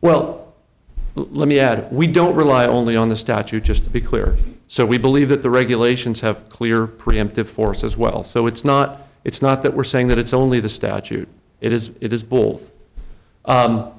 Well, 0.00 0.54
l- 1.16 1.28
let 1.30 1.48
me 1.48 1.58
add, 1.58 1.92
we 1.92 2.06
don't 2.06 2.34
rely 2.34 2.66
only 2.66 2.96
on 2.96 3.08
the 3.08 3.16
statute, 3.16 3.64
just 3.64 3.84
to 3.84 3.90
be 3.90 4.00
clear. 4.00 4.38
So 4.68 4.86
we 4.86 4.96
believe 4.98 5.28
that 5.28 5.42
the 5.42 5.50
regulations 5.50 6.20
have 6.20 6.48
clear 6.48 6.86
preemptive 6.86 7.46
force 7.46 7.84
as 7.84 7.96
well. 7.96 8.24
So 8.24 8.46
it's 8.46 8.64
not, 8.64 9.02
it's 9.24 9.42
not 9.42 9.62
that 9.62 9.74
we're 9.74 9.84
saying 9.84 10.08
that 10.08 10.18
it's 10.18 10.32
only 10.32 10.60
the 10.60 10.68
statute. 10.70 11.28
It 11.60 11.72
is, 11.72 11.90
it 12.00 12.12
is 12.12 12.22
both. 12.22 12.72
Um, 13.44 13.92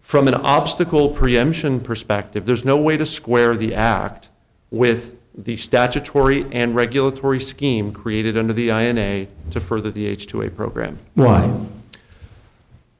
From 0.00 0.26
an 0.26 0.34
obstacle 0.34 1.10
preemption 1.10 1.80
perspective, 1.80 2.46
there's 2.46 2.64
no 2.64 2.76
way 2.76 2.96
to 2.96 3.06
square 3.06 3.56
the 3.56 3.74
act 3.74 4.28
with 4.70 5.14
the 5.36 5.54
statutory 5.56 6.44
and 6.50 6.74
regulatory 6.74 7.38
scheme 7.38 7.92
created 7.92 8.36
under 8.36 8.52
the 8.52 8.70
INA 8.70 9.26
to 9.52 9.60
further 9.60 9.90
the 9.90 10.06
H-2A 10.06 10.56
program. 10.56 10.98
Why? 11.14 11.48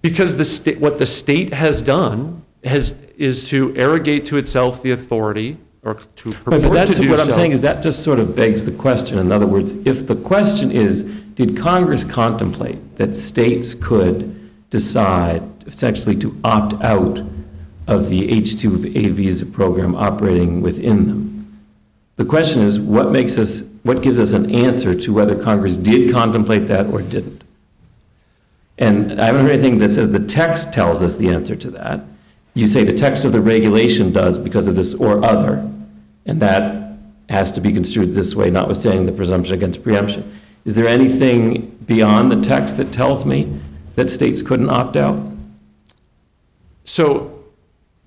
Because 0.02 0.36
the 0.36 0.44
state, 0.44 0.78
what 0.78 0.98
the 0.98 1.06
state 1.06 1.52
has 1.52 1.82
done 1.82 2.44
has, 2.64 2.92
is 3.16 3.48
to 3.50 3.74
arrogate 3.76 4.26
to 4.26 4.36
itself 4.36 4.82
the 4.82 4.92
authority, 4.92 5.58
or 5.82 5.94
to 5.94 6.30
Right, 6.30 6.44
but 6.44 6.52
purport 6.52 6.72
that's, 6.72 6.96
to 6.96 7.02
do 7.02 7.10
what 7.10 7.20
I'm 7.20 7.30
saying 7.30 7.52
is 7.52 7.60
that 7.62 7.82
just 7.82 8.02
sort 8.02 8.18
of 8.20 8.36
begs 8.36 8.64
the 8.64 8.72
question. 8.72 9.18
In 9.18 9.32
other 9.32 9.46
words, 9.46 9.72
if 9.84 10.06
the 10.06 10.16
question 10.16 10.70
is, 10.70 11.04
did 11.34 11.56
Congress 11.56 12.04
contemplate 12.04 12.96
that 12.96 13.14
states 13.14 13.74
could 13.74 14.34
decide 14.70 15.42
essentially 15.66 16.16
to 16.16 16.38
opt 16.44 16.74
out 16.82 17.20
of 17.86 18.10
the 18.10 18.30
H-2A 18.30 19.10
visa 19.10 19.46
program 19.46 19.94
operating 19.94 20.60
within 20.60 21.06
them? 21.06 21.64
The 22.16 22.24
question 22.24 22.62
is, 22.62 22.80
what 22.80 23.10
makes 23.10 23.38
us, 23.38 23.62
what 23.84 24.02
gives 24.02 24.18
us 24.18 24.32
an 24.32 24.50
answer 24.52 24.94
to 25.00 25.12
whether 25.12 25.40
Congress 25.40 25.76
did 25.76 26.12
contemplate 26.12 26.66
that 26.66 26.86
or 26.86 27.02
didn't? 27.02 27.44
And 28.78 29.20
I 29.20 29.26
haven't 29.26 29.42
heard 29.42 29.52
anything 29.52 29.78
that 29.78 29.90
says 29.90 30.10
the 30.10 30.24
text 30.24 30.72
tells 30.72 31.02
us 31.02 31.16
the 31.16 31.28
answer 31.28 31.56
to 31.56 31.70
that. 31.72 32.00
You 32.54 32.66
say 32.66 32.84
the 32.84 32.94
text 32.94 33.24
of 33.24 33.32
the 33.32 33.40
regulation 33.40 34.12
does 34.12 34.38
because 34.38 34.66
of 34.66 34.76
this 34.76 34.94
or 34.94 35.24
other, 35.24 35.70
and 36.26 36.40
that 36.40 36.96
has 37.28 37.52
to 37.52 37.60
be 37.60 37.72
construed 37.72 38.14
this 38.14 38.34
way, 38.34 38.50
notwithstanding 38.50 39.06
the 39.06 39.12
presumption 39.12 39.54
against 39.54 39.82
preemption. 39.82 40.40
Is 40.64 40.74
there 40.74 40.86
anything 40.86 41.76
beyond 41.86 42.32
the 42.32 42.40
text 42.40 42.76
that 42.76 42.92
tells 42.92 43.24
me 43.24 43.58
that 43.96 44.10
states 44.10 44.42
couldn't 44.42 44.70
opt 44.70 44.96
out? 44.96 45.20
So 46.84 47.44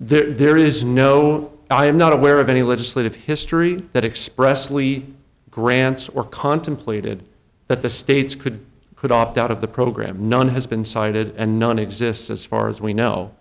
there, 0.00 0.30
there 0.30 0.56
is 0.56 0.84
no, 0.84 1.52
I 1.70 1.86
am 1.86 1.96
not 1.96 2.12
aware 2.12 2.40
of 2.40 2.48
any 2.48 2.62
legislative 2.62 3.14
history 3.14 3.76
that 3.92 4.04
expressly 4.04 5.06
grants 5.50 6.08
or 6.08 6.24
contemplated 6.24 7.22
that 7.68 7.82
the 7.82 7.88
states 7.88 8.34
could, 8.34 8.64
could 9.02 9.10
opt 9.10 9.36
out 9.36 9.50
of 9.50 9.60
the 9.60 9.66
program. 9.66 10.28
None 10.28 10.50
has 10.50 10.68
been 10.68 10.84
cited, 10.84 11.34
and 11.36 11.58
none 11.58 11.76
exists 11.76 12.30
as 12.30 12.44
far 12.44 12.68
as 12.68 12.80
we 12.80 12.94
know. 12.94 13.32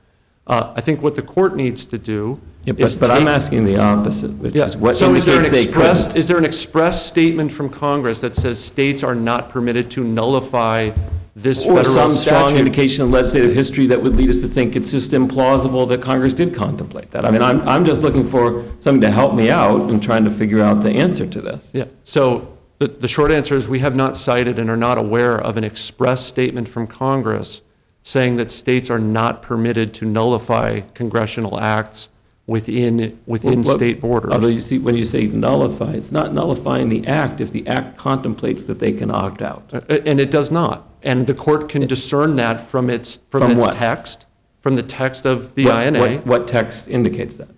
Uh, 0.47 0.73
I 0.75 0.81
think 0.81 1.03
what 1.03 1.13
the 1.13 1.21
court 1.21 1.55
needs 1.55 1.85
to 1.85 1.99
do 1.99 2.39
Yeah, 2.65 2.73
is 2.79 2.95
But, 2.97 3.09
but 3.09 3.11
I'm 3.15 3.25
take- 3.27 3.35
asking 3.35 3.65
the 3.65 3.77
opposite, 3.77 4.31
which 4.39 4.55
Yeah, 4.55 4.65
is 4.65 4.75
what 4.75 4.95
so 4.95 5.13
is 5.13 5.25
there 5.27 5.35
an 5.37 5.45
indicates 5.45 5.65
they 5.65 5.69
express, 5.71 6.01
couldn't? 6.05 6.17
is 6.17 6.27
there 6.27 6.37
an 6.39 6.45
express 6.45 7.05
statement 7.05 7.51
from 7.51 7.69
Congress 7.69 8.21
that 8.21 8.35
says 8.35 8.57
states 8.59 9.03
are 9.03 9.13
not 9.13 9.49
permitted 9.49 9.91
to 9.91 10.03
nullify 10.03 10.89
this 11.35 11.63
Or 11.63 11.75
federal 11.77 11.93
some 11.93 12.11
strong 12.13 12.47
statute? 12.47 12.57
indication 12.59 13.05
in 13.05 13.11
legislative 13.11 13.53
history 13.53 13.85
that 13.85 14.01
would 14.01 14.15
lead 14.15 14.31
us 14.31 14.41
to 14.41 14.47
think 14.47 14.75
it's 14.75 14.89
just 14.89 15.11
implausible 15.11 15.87
that 15.89 16.01
Congress 16.01 16.33
did 16.33 16.55
contemplate 16.55 17.11
that. 17.11 17.23
I 17.23 17.29
mean, 17.29 17.43
I'm, 17.43 17.61
I'm 17.69 17.85
just 17.85 18.01
looking 18.01 18.27
for 18.27 18.65
something 18.79 19.01
to 19.01 19.11
help 19.11 19.35
me 19.35 19.51
out 19.51 19.91
in 19.91 19.99
trying 19.99 20.25
to 20.25 20.31
figure 20.31 20.61
out 20.61 20.81
the 20.81 20.89
answer 20.89 21.27
to 21.27 21.39
this. 21.39 21.69
Yeah, 21.71 21.85
so 22.03 22.50
the, 22.81 22.87
the 22.87 23.07
short 23.07 23.29
answer 23.31 23.55
is 23.55 23.67
we 23.67 23.77
have 23.77 23.95
not 23.95 24.17
cited 24.17 24.57
and 24.57 24.67
are 24.67 24.75
not 24.75 24.97
aware 24.97 25.37
of 25.37 25.55
an 25.55 25.63
express 25.63 26.25
statement 26.25 26.67
from 26.67 26.87
Congress 26.87 27.61
saying 28.01 28.37
that 28.37 28.49
states 28.49 28.89
are 28.89 28.97
not 28.97 29.43
permitted 29.43 29.93
to 29.93 30.05
nullify 30.05 30.79
congressional 30.95 31.59
acts 31.59 32.09
within, 32.47 33.19
within 33.27 33.59
What- 33.59 33.67
state 33.75 34.01
borders. 34.01 34.31
Although 34.33 34.47
you 34.47 34.59
see, 34.61 34.79
when 34.79 34.97
you 34.97 35.05
say 35.05 35.27
nullify, 35.27 35.91
it's 35.91 36.11
not 36.11 36.33
nullifying 36.33 36.89
the 36.89 37.05
act 37.05 37.39
if 37.39 37.51
the 37.51 37.67
act 37.67 37.97
contemplates 37.97 38.63
that 38.63 38.79
they 38.79 38.91
can 38.93 39.11
opt 39.11 39.43
out. 39.43 39.61
Uh, 39.71 39.81
And 40.07 40.19
it 40.19 40.31
does 40.31 40.51
not. 40.51 40.89
And 41.03 41.27
the 41.27 41.35
court 41.35 41.69
can 41.69 41.85
discern 41.85 42.33
that 42.37 42.61
from 42.67 42.89
its, 42.89 43.19
from 43.29 43.41
From 43.41 43.51
its 43.51 43.67
what? 43.67 43.75
text, 43.75 44.25
from 44.61 44.75
the 44.75 44.81
text 44.83 45.27
of 45.27 45.53
the 45.53 45.65
What- 45.65 45.85
INA. 45.85 45.99
what- 45.99 46.25
What 46.25 46.47
text 46.47 46.87
indicates 46.87 47.35
that? 47.35 47.49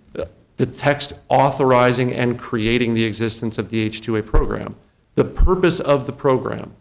the 0.56 0.66
text 0.66 1.14
authorizing 1.30 2.12
and 2.12 2.38
creating 2.38 2.94
the 2.94 3.02
existence 3.04 3.58
of 3.58 3.70
the 3.70 3.80
H-2A 3.80 4.22
program. 4.22 4.76
The 5.14 5.24
purpose 5.24 5.80
of 5.80 6.06
the 6.06 6.12
program 6.12 6.74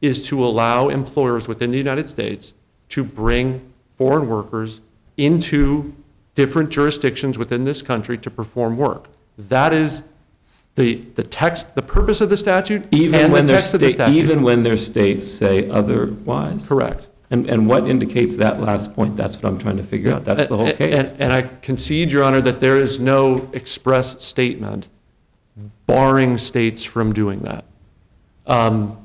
is 0.00 0.26
to 0.28 0.44
allow 0.44 0.88
employers 0.88 1.48
within 1.48 1.70
the 1.70 1.78
United 1.78 2.08
States 2.08 2.52
to 2.90 3.04
bring 3.04 3.72
foreign 3.96 4.28
workers 4.28 4.80
into 5.16 5.94
different 6.34 6.70
jurisdictions 6.70 7.36
within 7.36 7.64
this 7.64 7.82
country 7.82 8.16
to 8.18 8.30
perform 8.30 8.76
work. 8.76 9.08
That 9.36 9.72
is 9.72 10.02
the, 10.76 10.96
the 11.16 11.22
text, 11.22 11.74
the 11.74 11.82
purpose 11.82 12.20
of 12.20 12.30
the 12.30 12.36
statute 12.36 12.86
Even 12.92 13.20
and 13.20 13.30
the 13.30 13.34
when 13.34 13.44
their 13.44 13.56
text 13.56 13.74
of 13.74 13.80
the 13.80 13.90
statute. 13.90 14.16
even 14.16 14.42
when 14.42 14.62
their 14.62 14.76
states 14.76 15.26
say 15.30 15.68
otherwise? 15.68 16.66
Correct. 16.66 17.08
And, 17.32 17.48
and 17.48 17.68
what 17.68 17.88
indicates 17.88 18.36
that 18.38 18.60
last 18.60 18.94
point? 18.94 19.16
That's 19.16 19.36
what 19.36 19.44
I'm 19.46 19.58
trying 19.58 19.76
to 19.76 19.82
figure 19.84 20.12
out. 20.12 20.24
That's 20.24 20.46
the 20.46 20.56
whole 20.56 20.66
And- 20.66 20.78
case. 20.78 21.10
And, 21.10 21.20
and 21.22 21.32
I 21.32 21.42
concede, 21.42 22.10
Your 22.10 22.22
Honor, 22.24 22.40
that 22.40 22.60
there 22.60 22.78
is 22.78 22.98
no 22.98 23.48
express 23.52 24.22
statement 24.24 24.88
barring 25.86 26.38
states 26.38 26.84
from 26.84 27.12
doing 27.12 27.40
that. 27.40 27.64
Um, 28.46 28.96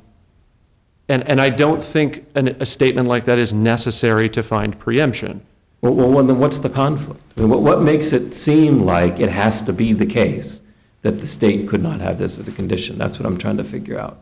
And, 1.08 1.30
and 1.30 1.40
I 1.40 1.52
don't 1.52 1.84
think 1.84 2.26
an, 2.34 2.48
a 2.60 2.66
statement 2.66 3.08
like 3.08 3.26
that 3.26 3.38
is 3.38 3.54
necessary 3.54 4.28
to 4.30 4.42
find 4.42 4.74
preemption. 4.80 5.46
Well, 5.82 5.94
well, 5.94 6.26
then 6.26 6.40
what's 6.40 6.60
the 6.60 6.70
conflict? 6.70 7.22
I 7.38 7.42
mean, 7.42 7.50
what, 7.52 7.62
what 7.62 7.82
makes 7.82 8.12
it 8.12 8.34
seem 8.34 8.86
like 8.86 9.20
it 9.20 9.30
has 9.30 9.62
to 9.64 9.74
be 9.74 9.94
the 9.94 10.08
case 10.08 10.62
that 11.04 11.20
the 11.20 11.28
state 11.28 11.70
could 11.70 11.84
not 11.84 12.02
have 12.02 12.18
this 12.18 12.40
as 12.40 12.48
a 12.48 12.52
condition? 12.52 12.98
That's 12.98 13.20
what 13.20 13.28
I'm 13.28 13.38
trying 13.38 13.58
to 13.58 13.64
figure 13.64 14.00
out. 14.00 14.18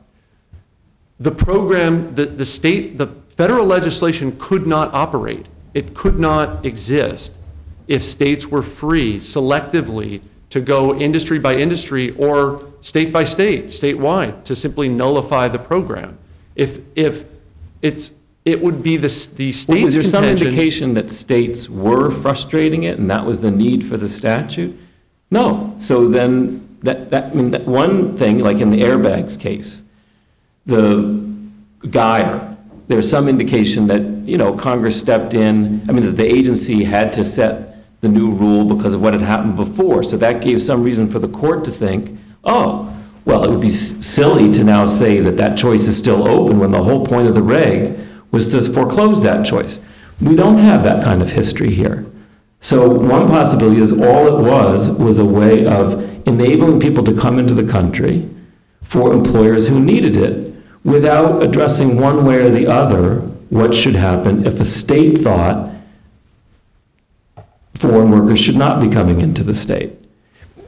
The 1.21 1.31
program, 1.31 2.13
the, 2.15 2.25
the 2.25 2.43
state, 2.43 2.97
the 2.97 3.07
federal 3.37 3.65
legislation 3.65 4.35
could 4.37 4.67
not 4.67 4.93
operate. 4.93 5.45
It 5.73 5.93
could 5.95 6.19
not 6.19 6.65
exist 6.65 7.31
if 7.87 8.03
states 8.03 8.47
were 8.47 8.61
free 8.61 9.19
selectively 9.19 10.21
to 10.53 10.61
go 10.61 10.95
industry 10.95 11.39
by 11.39 11.55
industry 11.55 12.11
or 12.11 12.63
state 12.81 13.11
by 13.11 13.23
state, 13.23 13.65
statewide, 13.67 14.43
to 14.43 14.53
simply 14.53 14.87
nullify 14.87 15.47
the 15.47 15.57
program. 15.57 16.15
If, 16.55 16.77
if 16.95 17.25
it's, 17.81 18.11
it 18.45 18.61
would 18.61 18.83
be 18.83 18.95
the, 18.97 19.07
s- 19.07 19.25
the 19.25 19.47
Was 19.47 19.61
state's 19.61 19.93
there 19.95 20.03
some 20.03 20.21
contention. 20.21 20.47
indication 20.49 20.93
that 20.93 21.09
states 21.09 21.67
were 21.67 22.11
frustrating 22.11 22.83
it 22.83 22.99
and 22.99 23.09
that 23.09 23.25
was 23.25 23.39
the 23.39 23.49
need 23.49 23.83
for 23.83 23.97
the 23.97 24.07
statute? 24.07 24.77
No. 25.31 25.73
So 25.79 26.07
then, 26.07 26.77
that, 26.83 27.09
that, 27.09 27.31
I 27.31 27.33
mean, 27.33 27.49
that 27.49 27.65
one 27.65 28.15
thing, 28.15 28.37
like 28.37 28.57
in 28.57 28.69
the 28.69 28.81
airbags 28.81 29.39
case, 29.39 29.81
the 30.67 30.87
Geier, 31.81 32.55
there's 32.89 33.09
some 33.09 33.27
indication 33.27 33.87
that, 33.87 34.01
you 34.01 34.37
know, 34.37 34.55
Congress 34.55 34.99
stepped 34.99 35.33
in, 35.33 35.81
I 35.89 35.93
mean, 35.93 36.03
that 36.03 36.11
the 36.11 36.25
agency 36.27 36.83
had 36.83 37.11
to 37.13 37.23
set 37.23 37.72
the 38.03 38.09
new 38.09 38.31
rule 38.31 38.65
because 38.65 38.93
of 38.93 39.01
what 39.01 39.13
had 39.13 39.23
happened 39.23 39.55
before. 39.55 40.03
So 40.03 40.17
that 40.17 40.41
gave 40.43 40.61
some 40.61 40.83
reason 40.83 41.09
for 41.09 41.19
the 41.19 41.27
court 41.27 41.63
to 41.65 41.71
think, 41.71 42.19
oh, 42.43 42.93
well, 43.25 43.45
it 43.45 43.49
would 43.49 43.61
be 43.61 43.69
s- 43.69 44.05
silly 44.05 44.51
to 44.51 44.63
now 44.63 44.85
say 44.87 45.19
that 45.21 45.37
that 45.37 45.57
choice 45.57 45.87
is 45.87 45.97
still 45.97 46.27
open 46.27 46.59
when 46.59 46.71
the 46.71 46.83
whole 46.83 47.05
point 47.05 47.29
of 47.29 47.33
the 47.33 47.41
reg 47.41 47.97
was 48.29 48.49
to 48.51 48.61
foreclose 48.61 49.21
that 49.23 49.45
choice. 49.45 49.79
We 50.21 50.35
don't 50.35 50.57
have 50.57 50.83
that 50.83 51.01
kind 51.03 51.21
of 51.21 51.31
history 51.31 51.73
here. 51.73 52.05
So 52.59 52.89
one 52.89 53.27
possibility 53.27 53.81
is 53.81 53.93
all 53.93 54.27
it 54.27 54.41
was, 54.51 54.89
was 54.89 55.17
a 55.17 55.25
way 55.25 55.65
of 55.65 55.93
enabling 56.27 56.81
people 56.81 57.05
to 57.05 57.17
come 57.17 57.39
into 57.39 57.53
the 57.53 57.69
country 57.69 58.27
for 58.81 59.13
employers 59.13 59.69
who 59.69 59.79
needed 59.79 60.17
it 60.17 60.53
without 60.83 61.41
addressing 61.41 61.99
one 62.01 62.25
way 62.25 62.35
or 62.35 62.49
the 62.49 62.67
other 62.67 63.19
what 63.49 63.73
should 63.73 63.95
happen 63.95 64.45
if 64.45 64.59
a 64.59 64.65
state 64.65 65.17
thought 65.19 65.72
foreign 67.75 68.11
workers 68.11 68.39
should 68.39 68.55
not 68.55 68.81
be 68.81 68.89
coming 68.89 69.21
into 69.21 69.43
the 69.43 69.53
state. 69.53 69.91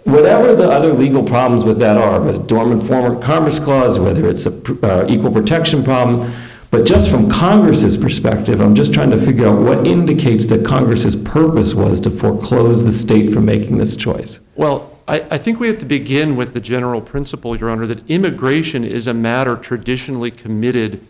Whatever 0.04 0.56
the 0.56 0.70
other 0.70 0.94
legal 0.94 1.24
problems 1.24 1.64
with 1.64 1.80
that 1.80 1.98
are, 1.98 2.22
whether 2.22 2.38
dormant 2.38 2.84
former 2.84 3.20
commerce 3.20 3.60
clause, 3.60 3.98
whether 3.98 4.30
it's 4.30 4.46
a 4.46 4.52
uh, 4.86 5.06
equal 5.10 5.32
protection 5.32 5.84
problem, 5.84 6.32
but 6.70 6.86
just 6.86 7.10
from 7.10 7.30
Congress's 7.30 7.96
perspective, 7.96 8.60
I'm 8.60 8.76
just 8.76 8.94
trying 8.94 9.10
to 9.12 9.18
figure 9.18 9.48
out 9.48 9.62
what 9.62 9.88
indicates 9.88 10.46
that 10.48 10.66
Congress's 10.66 11.16
purpose 11.16 11.74
was 11.74 12.02
to 12.02 12.12
foreclose 12.12 12.84
the 12.84 12.92
state 12.92 13.32
from 13.32 13.46
making 13.46 13.78
this 13.78 13.96
choice. 13.96 14.42
Well, 14.56 14.92
I, 15.08 15.22
I 15.32 15.38
think 15.38 15.60
we 15.60 15.68
have 15.68 15.80
to 15.80 15.86
begin 15.86 16.36
with 16.36 16.54
the 16.54 16.60
general 16.60 17.00
principle, 17.00 17.56
Your 17.56 17.70
Honor, 17.70 17.86
that 17.86 18.08
immigration 18.10 18.84
is 18.84 19.08
a 19.08 19.14
matter 19.14 19.56
traditionally 19.56 20.32
committed 20.32 21.06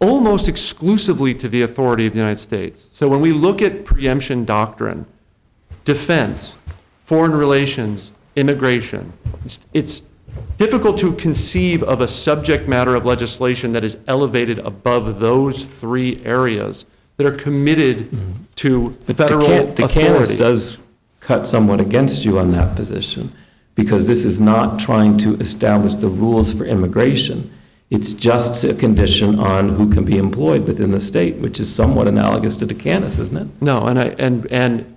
almost 0.00 0.48
exclusively 0.48 1.34
to 1.34 1.48
the 1.48 1.62
authority 1.62 2.06
of 2.06 2.12
the 2.12 2.18
United 2.18 2.40
States. 2.40 2.88
So 2.92 3.08
when 3.08 3.20
we 3.20 3.32
look 3.32 3.62
at 3.62 3.84
preemption 3.84 4.44
doctrine, 4.44 5.06
defense, 5.84 6.56
foreign 6.98 7.32
relations, 7.32 8.12
immigration, 8.36 9.12
it's, 9.44 9.60
it's 9.72 10.02
difficult 10.58 10.98
to 10.98 11.12
conceive 11.14 11.82
of 11.82 12.00
a 12.00 12.08
subject 12.08 12.68
matter 12.68 12.94
of 12.94 13.06
legislation 13.06 13.72
that 13.72 13.84
is 13.84 13.96
elevated 14.06 14.58
above 14.60 15.20
those 15.20 15.62
three 15.62 16.20
areas 16.24 16.86
that 17.16 17.26
are 17.26 17.36
committed 17.36 18.10
mm-hmm. 18.10 18.32
to 18.56 18.90
But 19.06 19.16
federal 19.16 19.46
Decan- 19.46 19.84
authority. 19.84 20.36
does 20.36 20.78
cut 21.20 21.46
somewhat 21.46 21.80
against 21.80 22.24
you 22.24 22.38
on 22.38 22.50
that 22.50 22.76
position, 22.76 23.32
because 23.74 24.06
this 24.06 24.24
is 24.24 24.40
not 24.40 24.78
trying 24.78 25.16
to 25.18 25.36
establish 25.36 25.94
the 25.94 26.08
rules 26.08 26.52
for 26.52 26.64
immigration. 26.64 27.50
It's 27.90 28.12
just 28.12 28.64
a 28.64 28.74
condition 28.74 29.38
on 29.38 29.68
who 29.68 29.92
can 29.92 30.04
be 30.04 30.16
employed 30.16 30.66
within 30.66 30.90
the 30.90 31.00
state, 31.00 31.36
which 31.36 31.60
is 31.60 31.72
somewhat 31.72 32.08
analogous 32.08 32.56
to 32.58 32.66
De 32.66 32.74
Canas, 32.74 33.18
isn't 33.18 33.36
it? 33.36 33.62
No, 33.62 33.82
and 33.82 33.98
I, 33.98 34.06
and, 34.18 34.46
and 34.50 34.96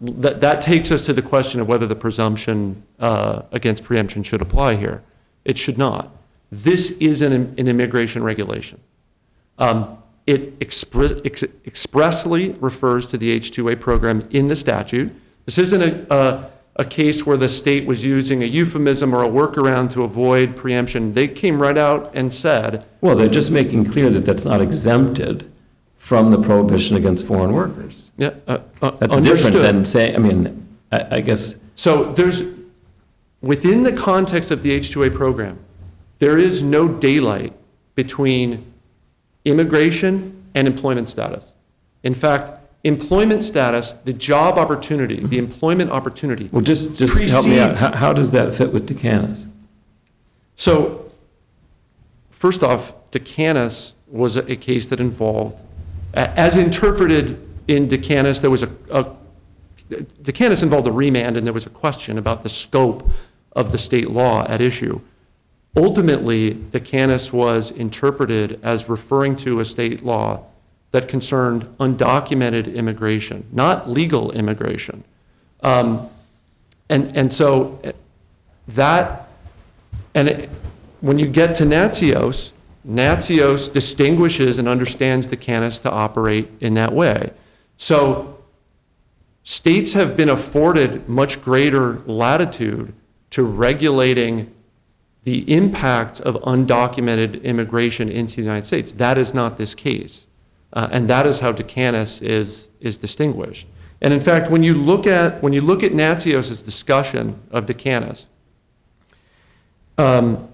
that, 0.00 0.40
that 0.40 0.62
takes 0.62 0.90
us 0.90 1.06
to 1.06 1.12
the 1.12 1.22
question 1.22 1.60
of 1.60 1.68
whether 1.68 1.86
the 1.86 1.94
presumption 1.94 2.82
uh, 2.98 3.42
against 3.52 3.84
preemption 3.84 4.22
should 4.22 4.42
apply 4.42 4.76
here. 4.76 5.02
It 5.44 5.58
should 5.58 5.78
not. 5.78 6.10
This 6.50 6.90
is 6.92 7.22
an, 7.22 7.32
an 7.32 7.68
immigration 7.68 8.22
regulation. 8.22 8.80
Um, 9.58 9.98
It 10.26 10.54
ex- 10.60 10.84
expressly 11.66 12.50
refers 12.60 13.06
to 13.06 13.18
the 13.18 13.30
H-2A 13.30 13.80
program 13.80 14.22
in 14.30 14.48
the 14.48 14.56
statute. 14.56 15.12
This 15.46 15.58
isn't 15.58 15.82
a, 15.82 16.14
a, 16.14 16.50
a 16.76 16.84
case 16.84 17.26
where 17.26 17.36
the 17.36 17.48
state 17.48 17.86
was 17.86 18.02
using 18.02 18.42
a 18.42 18.46
euphemism 18.46 19.14
or 19.14 19.22
a 19.22 19.28
workaround 19.28 19.90
to 19.90 20.02
avoid 20.02 20.56
preemption. 20.56 21.12
They 21.12 21.28
came 21.28 21.60
right 21.60 21.76
out 21.76 22.10
and 22.14 22.32
said, 22.32 22.84
Well, 23.00 23.14
they're 23.16 23.28
just 23.28 23.50
making 23.50 23.84
clear 23.86 24.08
that 24.10 24.20
that's 24.24 24.44
not 24.44 24.60
exempted 24.62 25.50
from 25.96 26.30
the 26.30 26.40
prohibition 26.40 26.96
against 26.96 27.26
foreign 27.26 27.52
workers. 27.52 28.10
yeah, 28.16 28.30
uh, 28.48 28.58
uh, 28.80 28.90
That's 28.92 29.16
different 29.16 29.16
understood. 29.16 29.62
than 29.62 29.84
saying, 29.84 30.16
I 30.16 30.18
mean, 30.18 30.68
I, 30.90 31.16
I 31.16 31.20
guess, 31.20 31.56
So 31.74 32.12
there's, 32.12 32.42
within 33.40 33.82
the 33.82 33.92
context 33.92 34.50
of 34.50 34.62
the 34.62 34.72
H-2A 34.72 35.14
program, 35.14 35.58
there 36.18 36.38
is 36.38 36.62
no 36.62 36.88
daylight 36.88 37.52
between 37.94 38.64
immigration 39.44 40.42
and 40.54 40.66
employment 40.66 41.08
status. 41.08 41.52
In 42.02 42.14
fact, 42.14 42.50
employment 42.84 43.44
status, 43.44 43.92
the 44.04 44.12
job 44.12 44.58
opportunity, 44.58 45.16
the 45.16 45.22
mm-hmm. 45.22 45.34
employment 45.34 45.90
opportunity. 45.90 46.48
well, 46.52 46.62
just, 46.62 46.96
just 46.96 47.14
help 47.30 47.46
me 47.46 47.58
out. 47.58 47.68
Precedes- 47.68 47.80
How, 47.80 47.96
how 47.96 48.12
does 48.12 48.32
that 48.32 48.54
fit 48.54 48.72
with 48.72 48.86
De 48.86 48.94
Canas? 48.94 49.46
So, 50.56 51.10
first 52.30 52.62
off, 52.62 52.94
De 53.10 53.18
Canas 53.18 53.94
was 54.08 54.36
a 54.36 54.50
a 54.50 54.56
case 54.56 54.86
that 54.86 55.00
involved, 55.00 55.62
a- 56.14 56.28
as 56.38 56.56
interpreted 56.56 57.40
in 57.68 57.88
De 57.88 57.98
Canas, 57.98 58.40
there 58.40 58.50
was 58.50 58.64
a, 58.64 58.70
a, 58.90 59.06
De 60.22 60.32
Canas 60.32 60.62
involved 60.62 60.86
a 60.86 60.92
remand, 60.92 61.36
and 61.36 61.46
there 61.46 61.54
was 61.54 61.66
a 61.66 61.70
question 61.70 62.18
about 62.18 62.42
the 62.42 62.48
scope 62.48 63.08
of 63.52 63.70
the 63.70 63.78
state 63.78 64.10
law 64.10 64.44
at 64.48 64.60
issue. 64.60 65.00
Ultimately, 65.76 66.54
De 66.70 66.80
Canas 66.80 67.32
was 67.32 67.70
interpreted 67.70 68.58
as 68.62 68.88
referring 68.88 69.36
to 69.36 69.60
a 69.60 69.64
state 69.64 70.02
law 70.04 70.44
that 70.92 71.08
concerned 71.08 71.64
undocumented 71.78 72.72
immigration, 72.74 73.44
not 73.52 73.90
legal 73.90 74.30
immigration. 74.32 75.04
Um, 75.62 76.08
And, 76.90 77.16
and 77.16 77.32
so 77.32 77.80
that, 78.68 79.28
and 80.14 80.28
it- 80.28 80.50
when 81.00 81.18
you 81.18 81.26
get 81.26 81.54
to 81.54 81.64
Natsios, 81.64 82.50
Natsios 82.86 83.72
distinguishes 83.72 84.58
and 84.58 84.68
understands 84.68 85.26
De 85.26 85.36
Canas 85.36 85.78
to 85.78 85.90
operate 85.90 86.50
in 86.60 86.74
that 86.74 86.92
way. 86.92 87.30
So 87.78 88.36
states 89.42 89.94
have 89.94 90.16
been 90.16 90.28
afforded 90.28 91.08
much 91.08 91.40
greater 91.40 92.02
latitude 92.06 92.92
to 93.30 93.42
regulating 93.42 94.50
the 95.24 95.50
impact 95.50 96.20
of 96.20 96.34
undocumented 96.42 97.42
immigration 97.42 98.10
into 98.10 98.36
the 98.36 98.42
United 98.42 98.66
States. 98.66 98.92
That 98.92 99.16
is 99.16 99.32
not 99.32 99.56
this 99.56 99.74
case. 99.74 100.26
Uh, 100.72 100.88
and 100.90 101.08
that 101.08 101.26
is 101.26 101.40
how 101.40 101.52
De 101.52 101.62
Canas 101.62 102.22
is, 102.22 102.68
is 102.80 102.96
distinguished. 102.96 103.66
And 104.00 104.12
in 104.12 104.20
fact, 104.20 104.50
when 104.50 104.62
you 104.62 104.74
look 104.74 105.06
at, 105.06 105.42
when 105.42 105.52
you 105.52 105.60
look 105.60 105.82
at 105.82 105.92
Natsios' 105.92 106.64
discussion 106.64 107.40
of 107.50 107.66
De 107.66 107.74
Canas, 107.74 108.26
um, 109.98 110.48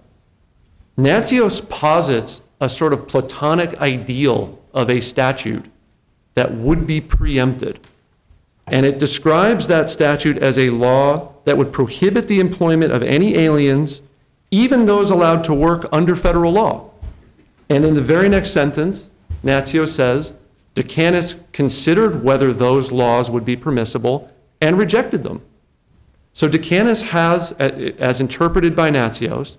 posits 1.68 2.42
a 2.60 2.68
sort 2.68 2.92
of 2.92 3.06
Platonic 3.06 3.80
ideal 3.80 4.60
of 4.74 4.90
a 4.90 5.00
statute 5.00 5.64
that 6.34 6.52
would 6.52 6.86
be 6.86 7.00
preempted. 7.00 7.80
And 8.66 8.84
it 8.84 8.98
describes 8.98 9.66
that 9.68 9.90
statute 9.90 10.36
as 10.38 10.58
a 10.58 10.70
law 10.70 11.32
that 11.44 11.56
would 11.56 11.72
prohibit 11.72 12.28
the 12.28 12.40
employment 12.40 12.92
of 12.92 13.02
any 13.02 13.36
aliens, 13.36 14.02
even 14.50 14.84
those 14.84 15.08
allowed 15.10 15.42
to 15.44 15.54
work 15.54 15.88
under 15.90 16.14
federal 16.14 16.52
law. 16.52 16.90
And 17.70 17.84
in 17.84 17.94
the 17.94 18.02
very 18.02 18.28
next 18.28 18.50
sentence, 18.50 19.10
Natsios 19.42 19.88
says, 19.88 20.32
De 20.74 20.82
Canas 20.82 21.36
considered 21.52 22.22
whether 22.22 22.52
those 22.52 22.92
laws 22.92 23.30
would 23.30 23.44
be 23.44 23.56
permissible 23.56 24.32
and 24.60 24.78
rejected 24.78 25.22
them. 25.22 25.42
So 26.32 26.46
De 26.46 26.58
Canas 26.58 27.02
has, 27.02 27.52
as 27.52 28.20
interpreted 28.20 28.76
by 28.76 28.90
Natsios, 28.90 29.56